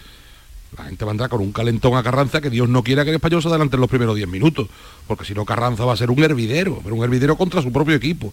[0.77, 3.43] La gente vendrá con un calentón a Carranza que Dios no quiera que el español
[3.43, 4.69] se adelante en los primeros 10 minutos,
[5.07, 7.95] porque si no Carranza va a ser un hervidero, pero un hervidero contra su propio
[7.95, 8.33] equipo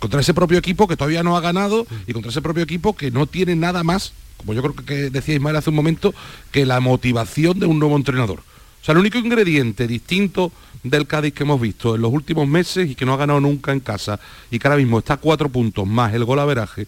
[0.00, 3.10] contra ese propio equipo que todavía no ha ganado y contra ese propio equipo que
[3.10, 6.14] no tiene nada más, como yo creo que- que decía Ismael hace un momento,
[6.52, 8.38] que la motivación de un nuevo entrenador.
[8.38, 10.52] O sea, el único ingrediente distinto
[10.84, 13.72] del Cádiz que hemos visto en los últimos meses y que no ha ganado nunca
[13.72, 14.20] en casa
[14.52, 16.86] y que ahora mismo está a cuatro puntos más el gol averaje,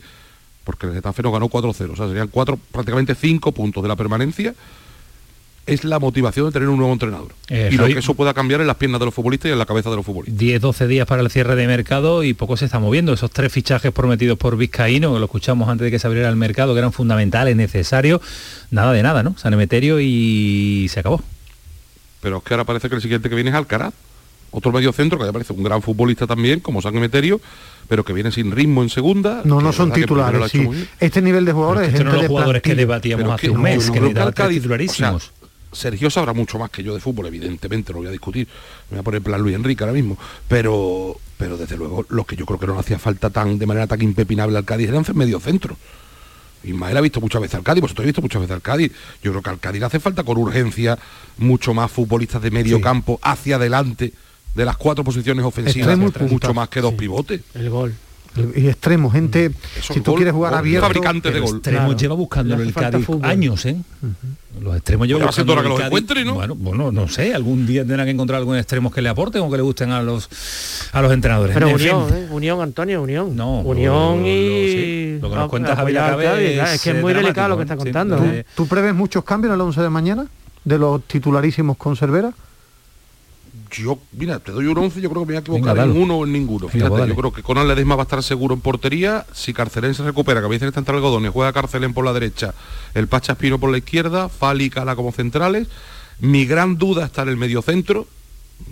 [0.64, 3.96] porque el Getafe no ganó 4-0, o sea, serían cuatro, prácticamente cinco puntos de la
[3.96, 4.54] permanencia,
[5.66, 7.32] es la motivación de tener un nuevo entrenador.
[7.48, 9.58] Eh, y lo que eso pueda cambiar en las piernas de los futbolistas y en
[9.58, 10.40] la cabeza de los futbolistas.
[10.40, 13.12] 10-12 días para el cierre de mercado y poco se está moviendo.
[13.12, 16.36] Esos tres fichajes prometidos por Vizcaíno, que lo escuchamos antes de que se abriera el
[16.36, 18.20] mercado, que eran fundamentales, necesarios,
[18.70, 19.36] nada de nada, ¿no?
[19.38, 21.22] San Emeterio y se acabó.
[22.20, 23.94] pero es que ahora parece que el siguiente que viene es Alcaraz,
[24.50, 27.40] otro medio centro que me parece un gran futbolista también, como San Emeterio,
[27.90, 29.42] pero que viene sin ritmo en segunda.
[29.44, 30.52] no, que no son que titulares.
[30.52, 30.66] sí.
[31.00, 33.50] Este nivel de jugadores es Estos gente los de jugadores que debatíamos Pero hace que
[33.50, 35.32] un no, mes, no que que Cádiz- titularísimos.
[35.72, 38.12] o sea, Sergio sabrá mucho más que yo de fútbol, evidentemente, no lo voy a
[38.12, 38.46] discutir.
[38.90, 40.16] Me voy a poner plan Luis Enrique ahora mismo.
[40.46, 43.66] Pero, pero desde luego, lo que yo creo que no le hacía falta tan, de
[43.66, 45.76] manera tan impepinable al Cádiz eran medio centro.
[46.62, 48.92] Ismael ha visto muchas veces al Cádiz, vosotros habéis visto muchas veces al Cádiz.
[49.22, 50.96] Yo creo que al Cádiz le hace falta con urgencia
[51.38, 52.82] mucho más futbolistas de medio Sí.
[52.82, 54.12] campo hacia adelante
[54.54, 56.52] de las cuatro posiciones ofensivas, Extremo mucho punta.
[56.52, 56.96] más que dos Sí.
[56.98, 57.40] pivotes.
[57.54, 57.94] El gol.
[58.54, 59.50] Y extremo, gente,
[59.82, 60.86] si tú gol- quieres jugar gol abierto...
[60.86, 61.56] fabricante de gol.
[61.56, 61.98] extremos Claro.
[61.98, 63.28] lleva buscándolo el Cádiz fútbol.
[63.28, 63.76] años, ¿eh?
[64.60, 66.34] Los extremos llevan buscándolo que el los encuentre, ¿no?
[66.34, 69.50] Bueno, bueno, no sé, algún día tendrán que encontrar algún extremos que le aporten o
[69.50, 70.28] que le gusten a los
[70.92, 71.54] a los entrenadores.
[71.54, 72.16] Pero En Unión, fin.
[72.18, 72.28] ¿eh?
[72.30, 73.34] Unión, Antonio, Unión.
[73.34, 74.70] No, Unión lo- lo- y...
[74.70, 75.18] sí.
[75.20, 76.38] Lo que nos a- cuenta apoyar Javier claro,
[76.68, 77.78] es, es que es muy delicado lo que está ¿eh?
[77.78, 78.16] contando.
[78.18, 78.44] Sí, ¿eh?
[78.54, 80.26] ¿Tú prevés muchos cambios en el 11 de mañana?
[80.64, 82.32] ¿De los titularísimos con Cervera?
[83.70, 86.18] Yo, mira, te doy un 11, yo creo que me voy a equivocar en uno
[86.18, 86.66] o en ninguno.
[86.66, 89.26] Venga, Fíjate, pues yo creo que Conan Ledesma va a estar seguro en portería.
[89.32, 92.12] Si Carcelén se recupera, que me dicen que está entre algodones, juega Carcelén por la
[92.12, 92.54] derecha,
[92.94, 95.68] el Pacha Espino por la izquierda, Fali y Cala como centrales.
[96.20, 98.06] Mi gran duda está en el mediocentro,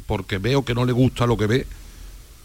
[0.07, 1.67] porque veo que no le gusta lo que ve.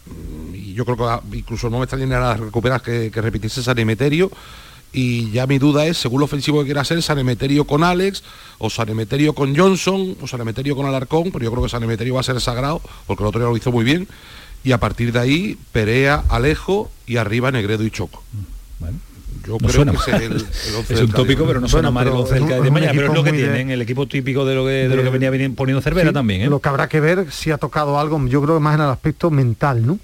[0.06, 3.78] Mm, Y yo creo que incluso no me está nada recuperar que, que repitiese San
[3.78, 4.30] Emeterio.
[4.96, 8.22] Y ya mi duda es, según lo ofensivo que quiera hacer, San Emeterio con Alex,
[8.58, 11.82] o San Emeterio con Johnson, o San Emeterio con Alarcón, pero yo creo que San
[11.82, 14.06] Emeterio va a ser sagrado, porque el otro día lo hizo muy bien.
[14.62, 18.22] Y a partir de ahí, Perea, Alejo y arriba Negredo y Choco.
[19.46, 20.22] Yo No creo suena que mal.
[20.22, 21.12] es el, el es un Cádiz.
[21.14, 22.92] tópico, pero no suena mal el pero 11 del es un- Cádiz es de mañana,
[22.94, 25.10] pero es lo que de- tienen, el equipo típico de lo que, de lo que
[25.10, 26.46] venía poniendo Cervera Sí, también, ¿eh?
[26.46, 28.90] Lo que habrá que ver si ha tocado algo, yo creo que más en el
[28.90, 29.98] aspecto mental, ¿no?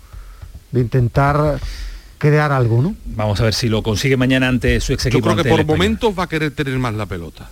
[0.73, 1.59] De intentar
[2.21, 2.95] crear algo, ¿no?
[3.07, 5.33] Vamos a ver si lo consigue mañana ante su ex Yo equipo.
[5.33, 7.51] creo que por momentos va a querer tener más la pelota.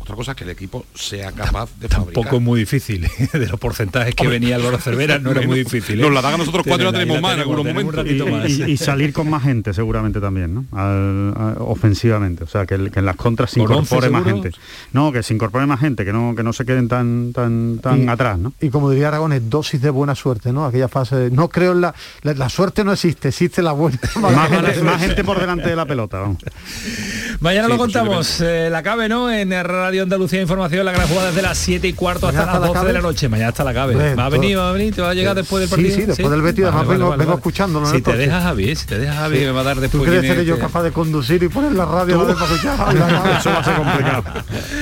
[0.00, 2.14] Otra cosa es que el equipo sea capaz de fabricar.
[2.14, 3.04] Tampoco es muy difícil.
[3.04, 3.28] ¿eh?
[3.38, 6.00] De los porcentajes que venía Álvaro Cervera no era muy difícil.
[6.00, 6.02] ¿eh?
[6.02, 8.24] Nos la dan a nosotros cuatro y la tenemos más en tenemos, algunos tenemos momentos.
[8.26, 8.68] Un ratito más.
[8.68, 10.64] Y, y salir con más gente seguramente también, ¿no?
[10.72, 14.24] Al- ofensivamente, o sea, que, el- que en las contras se ¿Con 11 incorpore más
[14.24, 14.42] seguro?
[14.42, 14.58] gente.
[14.92, 18.04] No, que se incorpore más gente, que no que no se queden tan tan tan
[18.04, 18.52] Y- atrás, ¿no?
[18.60, 20.64] Y como diría Aragones, dosis de buena suerte, ¿no?
[20.64, 23.98] Aquella fase de, no creo en la, la, la suerte no existe, existe la buena.
[24.20, 26.38] Más gente, más gente por delante de la pelota, vamos.
[27.40, 29.30] Mañana Sí, lo contamos, eh, la cabe, ¿no?
[29.30, 32.68] En Radio Andalucía Información, la gran jugada desde las 7 y cuarto hasta Mañana las
[32.68, 33.28] está la 12 de la noche.
[33.30, 33.94] Mañana está la cabe.
[33.94, 35.94] Hombre, va a venir, va a venir, te va a llegar después del Sí, partido.
[35.96, 39.16] sí, después del Betis, además vengo- vengo escuchándolo Si te dejas Javi, si te dejas
[39.16, 39.44] Javi, Sí.
[39.46, 40.02] me va a dar ¿Tú después.
[40.04, 42.94] crees quién ser es yo capaz de conducir y poner la radio para escuchar?
[43.38, 44.24] Eso va a ser complicado.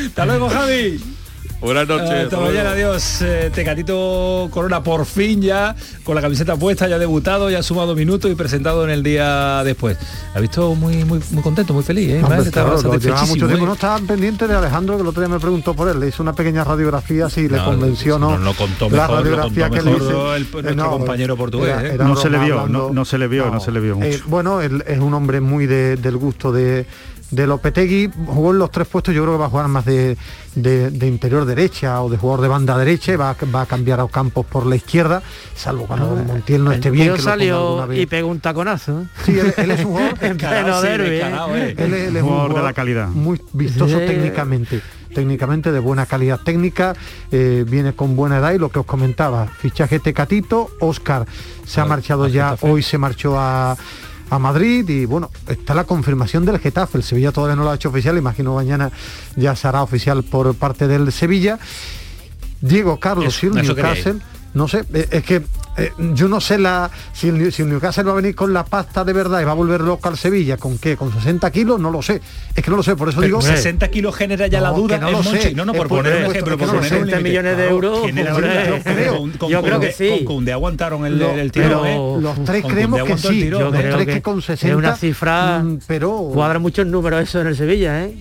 [0.09, 1.00] Hasta luego, Javi.
[1.61, 2.11] Buenas noches.
[2.24, 3.20] Hasta mañana, adiós.
[3.20, 7.62] Eh, Tecatito Corona por fin ya, con la camiseta puesta, ya ha debutado, ya ha
[7.64, 9.98] sumado minutos y presentado en el día después.
[10.36, 12.20] Ha visto muy muy muy contento, muy feliz, ¿eh?
[12.22, 13.00] Hombre, estaba claro, mucho
[13.48, 13.56] tiempo.
[13.56, 13.66] ¿eh?
[13.66, 15.98] No estaban pendientes de Alejandro, que el otro día me preguntó por él.
[15.98, 18.30] Le hizo una pequeña radiografía, sí, le No, convenció, ¿no?
[18.30, 20.36] no, no contó la mejor, radiografía contó que le hice.
[20.36, 21.96] el- Eh, nuestro compañero portugués, ¿eh?
[21.98, 24.06] No se le vio, hablando- no, no se le vio, no, se le vio mucho.
[24.06, 26.86] Eh, bueno, él es un hombre muy de- del gusto de,
[27.30, 28.10] de Lopetegui.
[28.26, 30.16] Jugó en los tres puestos, yo creo que va a jugar más de,
[30.54, 33.66] de- de interior derecha o de jugador de banda derecha y va, a- va a
[33.66, 35.22] cambiar a Campos por la izquierda,
[35.54, 37.14] salvo cuando Montiel no esté bien.
[37.14, 37.98] que salió alguna vez.
[38.00, 39.02] y pegó un taconazo.
[39.02, 39.04] ¿eh?
[39.24, 41.74] Sí, él, él es un jugador en pleno derbi, ¿eh?
[41.78, 43.08] Él, es- él es un Jugador de la calidad.
[43.08, 44.06] Muy vistoso Sí.
[44.06, 44.80] técnicamente.
[45.14, 46.94] Técnicamente de buena calidad técnica,
[47.32, 51.26] eh, viene con buena edad y lo que os comentaba, fichaje Tecatito, Oscar
[51.64, 53.74] se ha marchado ya, hoy se marchó a,
[54.30, 57.74] a Madrid y bueno, está la confirmación del Getafe, el Sevilla todavía no lo ha
[57.74, 58.90] hecho oficial, imagino mañana
[59.36, 61.58] ya se hará oficial por parte del Sevilla.
[62.60, 64.16] Diego Carlos y Newcastle,
[64.54, 65.42] no sé, eh, es que
[65.78, 68.64] eh, yo no sé la si el, si el Newcastle va a venir con la
[68.64, 70.96] pasta de verdad y va a volver loco al Sevilla, ¿con qué?
[70.96, 71.80] ¿Con 60 kilos?
[71.80, 72.20] No lo sé.
[72.54, 73.42] Es que no lo sé, por eso Pero digo...
[73.42, 75.40] 60 kilos genera ya la duda no en lo Monchi.
[75.40, 75.54] sé.
[75.54, 76.96] No, no, Es por por poner un ejemplo, es que por no poner sé.
[76.96, 77.28] un 60 límite.
[77.28, 79.16] millones de euros, yo creo.
[79.18, 80.08] Con- Yo con- creo que sí.
[80.08, 81.86] Con Koundé aguantaron el, Lo- el tirón, pero
[82.18, 82.22] ¿eh?
[82.22, 83.50] los tres Con creemos que sí, ¿eh?
[83.50, 87.40] tres creo que que con es 60 una cifra mm, pero Cuadra muchos números eso
[87.40, 88.14] en el Sevilla, ¿eh?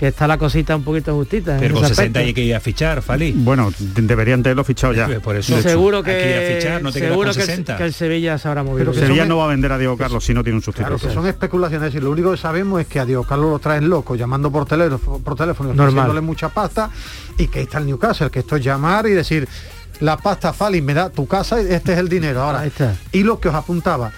[0.00, 1.58] Que está la cosita un poquito justita.
[1.60, 2.26] Pero con ese 60 aspecto.
[2.26, 3.32] hay que ir a fichar, Fali.
[3.36, 5.06] Bueno, de- deberían tenerlo fichado ya.
[5.20, 5.60] Por eso.
[5.60, 7.76] Seguro que Hay que ir a fichar, no te quedas seguro con que, el- 60.
[7.76, 8.78] que el Sevilla se habrá movido.
[8.78, 10.96] Pero que Sevilla no va a vender a Diego Carlos si no tiene un Claro,
[10.96, 11.06] sustituto.
[11.08, 13.90] que son especulaciones y lo único que sabemos es que a Diego Carlos lo traen
[13.90, 16.22] loco, llamando por teléfono, por teléfono y Normal.
[16.22, 16.88] mucha pasta,
[17.36, 19.46] y que ahí está el Newcastle, que esto es llamar y decir,
[20.00, 22.40] la pasta Fali me da tu casa y este es el dinero.
[22.42, 22.94] Ahora, Ahí está.
[23.12, 24.10] y lo que os apuntaba,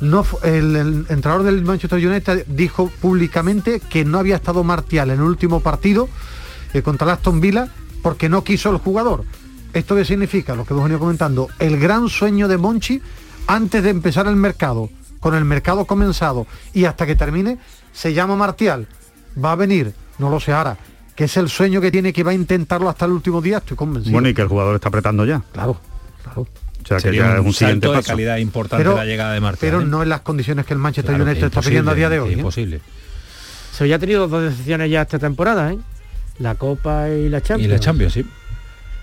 [0.00, 5.20] no el, el entrenador del Manchester United dijo públicamente que no había estado Martial en
[5.20, 6.08] el último partido
[6.72, 7.68] eh, contra el Aston Villa
[8.02, 9.24] porque no quiso el jugador.
[9.72, 10.54] ¿Esto qué significa?
[10.54, 13.00] Lo que hemos venido comentando, el gran sueño de Monchi
[13.46, 14.90] antes de empezar el mercado,
[15.20, 17.58] con el mercado comenzado y hasta que termine,
[17.92, 18.86] se llama Martial.
[19.42, 20.76] Va a venir, no lo sé ahora,
[21.16, 23.76] que es el sueño que tiene que va a intentarlo hasta el último día, estoy
[23.76, 24.12] convencido.
[24.12, 25.42] Bueno, y que el jugador está apretando ya.
[25.52, 25.76] claro,
[26.22, 26.46] claro.
[26.84, 28.08] O sea, que Sería ya es un, un siguiente salto de paso.
[28.12, 29.58] calidad importante Pero- la llegada de Martial.
[29.72, 29.86] Pero ¿eh?
[29.86, 32.30] no en las condiciones que el Manchester Claro, United está pidiendo a día de hoy.
[32.30, 32.36] ¿eh?
[32.36, 32.80] Imposible.
[33.72, 35.78] Sevilla ha tenido dos decisiones ya esta temporada, ¿eh?
[36.38, 37.72] La Copa y la Y Champions.
[37.72, 38.24] la Champions, sí.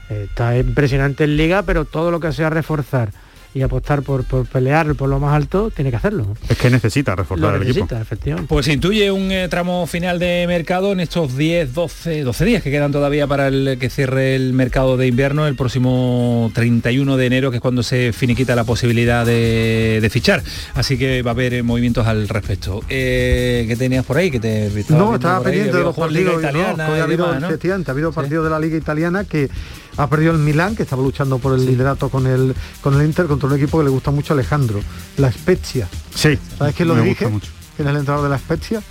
[0.09, 3.09] Está impresionante en Liga, pero todo lo que sea reforzar
[3.53, 6.23] y apostar por, por pelear por lo más alto, tiene que hacerlo.
[6.25, 6.33] ¿no?
[6.47, 7.79] Es que necesita reforzar Lo el equipo.
[7.85, 8.47] necesita, efectivamente.
[8.47, 12.71] Pues intuye un eh, tramo final de mercado en estos 10, 12, 12 días que
[12.71, 17.51] quedan todavía para el que cierre el mercado de invierno el próximo 31 de enero,
[17.51, 20.41] que es cuando se finiquita la posibilidad de, de fichar.
[20.75, 22.81] Así que va a haber eh, movimientos al respecto.
[22.89, 24.31] Eh, ¿Qué tenías por ahí?
[24.31, 25.53] que te No, estaba por ahí?
[25.55, 26.41] pendiente de los partidos.
[26.41, 27.47] no, hoy y ha habido, demás, ¿no?
[27.87, 29.49] ha habido partidos de la Liga Italiana que
[29.97, 33.27] ha perdido el Milán, que estaba luchando por el liderato con el con el Inter,
[33.27, 34.79] contra un equipo que le gusta mucho a Alejandro,
[35.17, 35.87] la Spezia.
[36.15, 36.37] Sí.
[36.57, 37.25] ¿Sabes quién lo me dirige?
[37.25, 37.51] gusta mucho.
[37.75, 38.81] ¿Quién es el entrenador de la Spezia?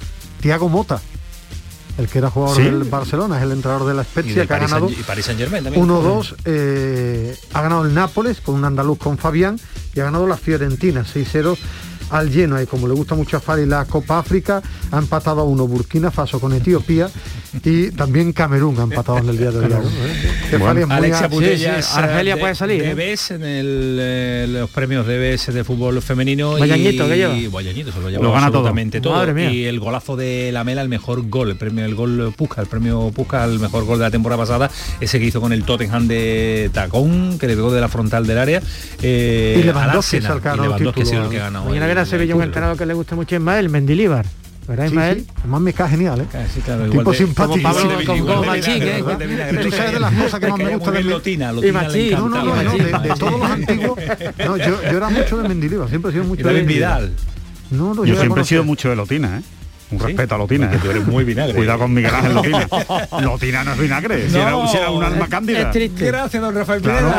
[0.40, 1.00] Tiago Mota.
[1.98, 2.62] El que era jugador ¿Sí?
[2.62, 5.64] del Barcelona, es el entrenador de la Y, Spezia de que ha Paris ganado Germain
[5.64, 5.86] también.
[5.86, 9.58] 1-2, eh, ha ganado el Nápoles con un andaluz con Fabián
[9.94, 11.58] y ha ganado la Fiorentina 6-0
[12.10, 15.44] al Genoa y como le gusta mucho a Fari la Copa África, ha empatado a
[15.44, 17.08] uno Burkina Faso con Etiopía
[17.64, 19.72] y también Camerún ha empatado en el día de hoy.
[20.50, 22.88] Que muy Putellas, sí, Argelia de- puede salir, ¿eh?
[22.94, 27.34] Debes en el, eh, los premios Debes de fútbol femenino Vallañito, y ¿qué lleva?
[27.52, 28.58] Vallañito se lo lleva Lo gana todo.
[28.68, 29.38] absolutamente todo.
[29.50, 32.66] Y el golazo de la Mela, el mejor gol, el premio el gol Pusca, el
[32.68, 34.70] premio Pusca, el mejor gol de la temporada pasada,
[35.00, 38.38] ese que hizo con el Tottenham de Tacón, que le pegó de la frontal del
[38.38, 38.62] área.
[39.02, 42.02] eh, Y Lewandowski es el que ha ganado a
[42.36, 44.26] un que le gusta mucho Ismael, Mendilíbar.
[44.68, 45.20] ¿Verdad, Ismael?
[45.20, 46.26] sí, además me cae genial, ¿eh?
[46.54, 47.48] Sí, claro, Tipo de- simpático.
[47.58, 49.02] como Pablo- Sí, con- igual con de Machín, vinagre, ¿eh?
[49.02, 49.64] de de vinagre.
[49.64, 51.02] Tú sabes de las cosas que más me gusta de.
[51.02, 52.10] Lotina, Y Machín.
[52.12, 53.14] No, no, no, no, de, de Machín.
[53.18, 53.98] todos los antiguos.
[54.46, 57.12] No, yo, yo era mucho de Mendilibar, siempre he sido mucho Y de Vidal.
[57.72, 59.42] No, no, Yo era siempre he sido mucho de Lotina, ¿eh?
[59.90, 60.68] Un respeto a Lotina.
[60.70, 61.54] Porque tú eres muy vinagre.
[61.54, 62.68] Cuidado con Miguel Ángel Lotina.
[63.20, 65.70] Lotina no es vinagre, si, era, si era un alma Es cándida.
[65.70, 66.06] triste.
[66.06, 67.08] Gracias, don Rafael Claro.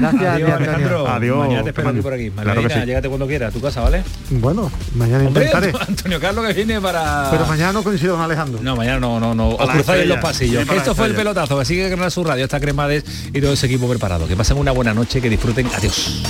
[0.00, 0.50] Gracias, Adiós.
[0.52, 1.08] Alejandro.
[1.08, 2.30] Adiós, Mañana te espero aquí por aquí.
[2.30, 2.86] Claro que Margarita, sí.
[2.86, 4.04] llégate cuando quieras a tu casa, ¿vale?
[4.30, 5.72] Bueno, mañana Hombre, intentaré.
[5.88, 7.28] Antonio Carlos que viene para...
[7.30, 8.60] Pero mañana no coincido con Alejandro.
[8.62, 9.48] No, mañana no, no, no.
[9.50, 10.64] Os cruzáis en los pasillos.
[10.68, 11.58] Sí, Esto fue el pelotazo.
[11.58, 14.26] Así que Canal Sur Radio está Cremades y todo ese equipo preparado.
[14.28, 15.68] Que pasen una buena noche, que disfruten.
[15.76, 16.22] Adiós.